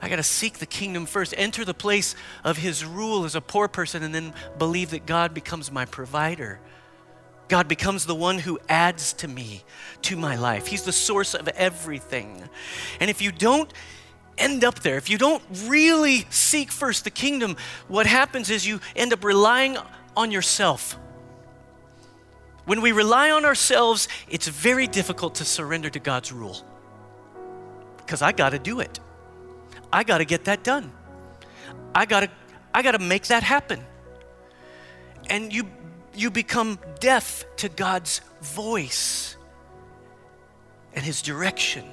I 0.01 0.09
got 0.09 0.15
to 0.15 0.23
seek 0.23 0.59
the 0.59 0.65
kingdom 0.65 1.05
first, 1.05 1.33
enter 1.37 1.65
the 1.65 1.73
place 1.73 2.15
of 2.43 2.57
his 2.57 2.85
rule 2.85 3.25
as 3.25 3.35
a 3.35 3.41
poor 3.41 3.67
person, 3.67 4.01
and 4.03 4.15
then 4.15 4.33
believe 4.57 4.91
that 4.91 5.05
God 5.05 5.33
becomes 5.33 5.71
my 5.71 5.85
provider. 5.85 6.59
God 7.49 7.67
becomes 7.67 8.05
the 8.05 8.15
one 8.15 8.37
who 8.37 8.59
adds 8.69 9.11
to 9.13 9.27
me, 9.27 9.63
to 10.03 10.15
my 10.15 10.35
life. 10.35 10.67
He's 10.67 10.83
the 10.83 10.93
source 10.93 11.33
of 11.33 11.47
everything. 11.49 12.47
And 12.99 13.09
if 13.09 13.21
you 13.21 13.31
don't 13.31 13.73
end 14.37 14.63
up 14.63 14.79
there, 14.79 14.97
if 14.97 15.09
you 15.09 15.17
don't 15.17 15.43
really 15.65 16.25
seek 16.29 16.71
first 16.71 17.03
the 17.03 17.09
kingdom, 17.09 17.57
what 17.87 18.05
happens 18.05 18.49
is 18.49 18.65
you 18.65 18.79
end 18.95 19.11
up 19.11 19.23
relying 19.23 19.77
on 20.15 20.31
yourself. 20.31 20.97
When 22.65 22.81
we 22.81 22.91
rely 22.91 23.31
on 23.31 23.45
ourselves, 23.45 24.07
it's 24.29 24.47
very 24.47 24.85
difficult 24.85 25.35
to 25.35 25.45
surrender 25.45 25.89
to 25.89 25.99
God's 25.99 26.31
rule. 26.31 26.63
Because 27.97 28.21
I 28.21 28.31
got 28.31 28.51
to 28.51 28.59
do 28.59 28.79
it. 28.79 28.99
I 29.91 30.03
got 30.03 30.19
to 30.19 30.25
get 30.25 30.45
that 30.45 30.63
done. 30.63 30.91
I 31.95 32.05
got 32.05 32.21
to 32.21 32.29
I 32.73 32.81
got 32.81 32.91
to 32.91 32.99
make 32.99 33.27
that 33.27 33.43
happen. 33.43 33.83
And 35.29 35.53
you 35.53 35.69
you 36.15 36.31
become 36.31 36.79
deaf 36.99 37.45
to 37.57 37.69
God's 37.69 38.21
voice 38.41 39.37
and 40.93 41.03
his 41.03 41.21
direction. 41.21 41.85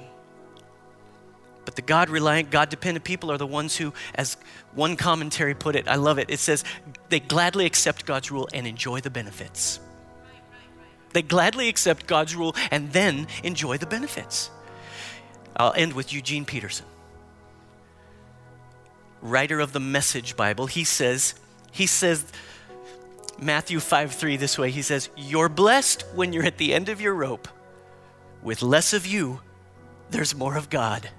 But 1.65 1.75
the 1.75 1.81
God 1.81 2.09
reliant, 2.09 2.49
God 2.49 2.69
dependent 2.69 3.03
people 3.03 3.29
are 3.29 3.37
the 3.37 3.45
ones 3.45 3.75
who, 3.75 3.93
as 4.15 4.37
one 4.73 4.95
commentary 4.95 5.53
put 5.53 5.75
it, 5.75 5.87
I 5.87 5.95
love 5.95 6.17
it. 6.17 6.29
It 6.29 6.39
says, 6.39 6.63
they 7.09 7.19
gladly 7.19 7.65
accept 7.65 8.05
God's 8.05 8.31
rule 8.31 8.47
and 8.53 8.65
enjoy 8.65 9.01
the 9.01 9.09
benefits. 9.09 9.81
They 11.11 11.21
gladly 11.21 11.67
accept 11.67 12.07
God's 12.07 12.35
rule 12.35 12.55
and 12.71 12.93
then 12.93 13.27
enjoy 13.43 13.77
the 13.77 13.85
benefits. 13.85 14.49
I'll 15.57 15.73
end 15.73 15.91
with 15.91 16.13
Eugene 16.13 16.45
Peterson, 16.45 16.85
writer 19.21 19.59
of 19.59 19.73
the 19.73 19.79
Message 19.79 20.35
Bible. 20.35 20.67
He 20.67 20.83
says, 20.83 21.35
he 21.71 21.85
says, 21.85 22.25
Matthew 23.39 23.79
5 23.79 24.13
3 24.13 24.37
this 24.37 24.57
way. 24.57 24.71
He 24.71 24.81
says, 24.81 25.09
You're 25.15 25.49
blessed 25.49 26.05
when 26.15 26.33
you're 26.33 26.45
at 26.45 26.57
the 26.57 26.73
end 26.73 26.89
of 26.89 27.01
your 27.01 27.13
rope. 27.13 27.47
With 28.41 28.61
less 28.61 28.93
of 28.93 29.05
you, 29.05 29.41
there's 30.09 30.35
more 30.35 30.57
of 30.57 30.69
God 30.69 31.09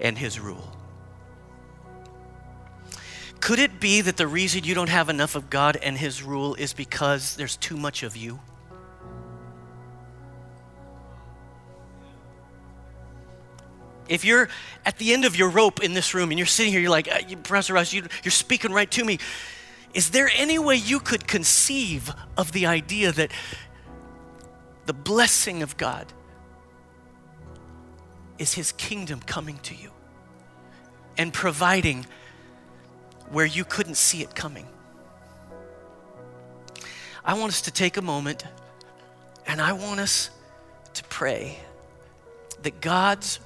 and 0.00 0.18
His 0.18 0.38
rule. 0.38 0.72
Could 3.40 3.58
it 3.58 3.80
be 3.80 4.00
that 4.00 4.16
the 4.16 4.26
reason 4.26 4.64
you 4.64 4.74
don't 4.74 4.88
have 4.88 5.08
enough 5.08 5.34
of 5.34 5.50
God 5.50 5.76
and 5.76 5.96
His 5.96 6.22
rule 6.22 6.54
is 6.54 6.72
because 6.72 7.36
there's 7.36 7.56
too 7.56 7.76
much 7.76 8.02
of 8.02 8.16
you? 8.16 8.40
If 14.08 14.24
you're 14.24 14.48
at 14.84 14.98
the 14.98 15.12
end 15.12 15.24
of 15.24 15.36
your 15.36 15.48
rope 15.48 15.82
in 15.82 15.94
this 15.94 16.14
room 16.14 16.30
and 16.30 16.38
you're 16.38 16.46
sitting 16.46 16.72
here, 16.72 16.80
you're 16.80 16.90
like, 16.90 17.10
uh, 17.10 17.20
Professor 17.42 17.74
Russ, 17.74 17.92
you, 17.92 18.04
you're 18.22 18.30
speaking 18.30 18.72
right 18.72 18.90
to 18.92 19.04
me. 19.04 19.18
Is 19.94 20.10
there 20.10 20.30
any 20.36 20.58
way 20.58 20.76
you 20.76 21.00
could 21.00 21.26
conceive 21.26 22.12
of 22.36 22.52
the 22.52 22.66
idea 22.66 23.12
that 23.12 23.32
the 24.84 24.92
blessing 24.92 25.62
of 25.62 25.76
God 25.76 26.06
is 28.38 28.52
His 28.54 28.72
kingdom 28.72 29.20
coming 29.20 29.58
to 29.60 29.74
you 29.74 29.90
and 31.16 31.32
providing 31.32 32.06
where 33.30 33.46
you 33.46 33.64
couldn't 33.64 33.96
see 33.96 34.22
it 34.22 34.34
coming? 34.34 34.66
I 37.24 37.34
want 37.34 37.50
us 37.50 37.62
to 37.62 37.72
take 37.72 37.96
a 37.96 38.02
moment 38.02 38.44
and 39.46 39.60
I 39.60 39.72
want 39.72 39.98
us 39.98 40.30
to 40.94 41.04
pray 41.04 41.58
that 42.62 42.80
God's 42.80 43.40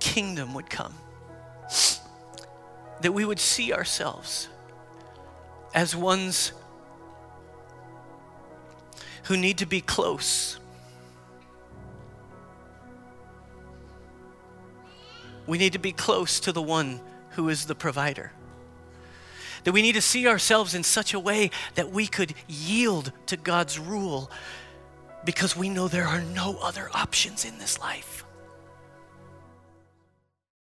kingdom 0.00 0.54
would 0.54 0.70
come. 0.70 0.94
That 3.00 3.12
we 3.12 3.24
would 3.24 3.40
see 3.40 3.72
ourselves 3.72 4.48
as 5.74 5.94
ones 5.94 6.52
who 9.24 9.36
need 9.36 9.58
to 9.58 9.66
be 9.66 9.80
close. 9.80 10.58
We 15.46 15.58
need 15.58 15.72
to 15.74 15.78
be 15.78 15.92
close 15.92 16.40
to 16.40 16.52
the 16.52 16.62
one 16.62 17.00
who 17.30 17.48
is 17.48 17.66
the 17.66 17.74
provider. 17.74 18.32
That 19.64 19.72
we 19.72 19.82
need 19.82 19.94
to 19.94 20.02
see 20.02 20.26
ourselves 20.28 20.74
in 20.74 20.82
such 20.82 21.12
a 21.12 21.20
way 21.20 21.50
that 21.74 21.90
we 21.90 22.06
could 22.06 22.34
yield 22.48 23.12
to 23.26 23.36
God's 23.36 23.78
rule 23.78 24.30
because 25.24 25.56
we 25.56 25.68
know 25.68 25.88
there 25.88 26.06
are 26.06 26.22
no 26.22 26.56
other 26.62 26.88
options 26.94 27.44
in 27.44 27.58
this 27.58 27.80
life. 27.80 28.25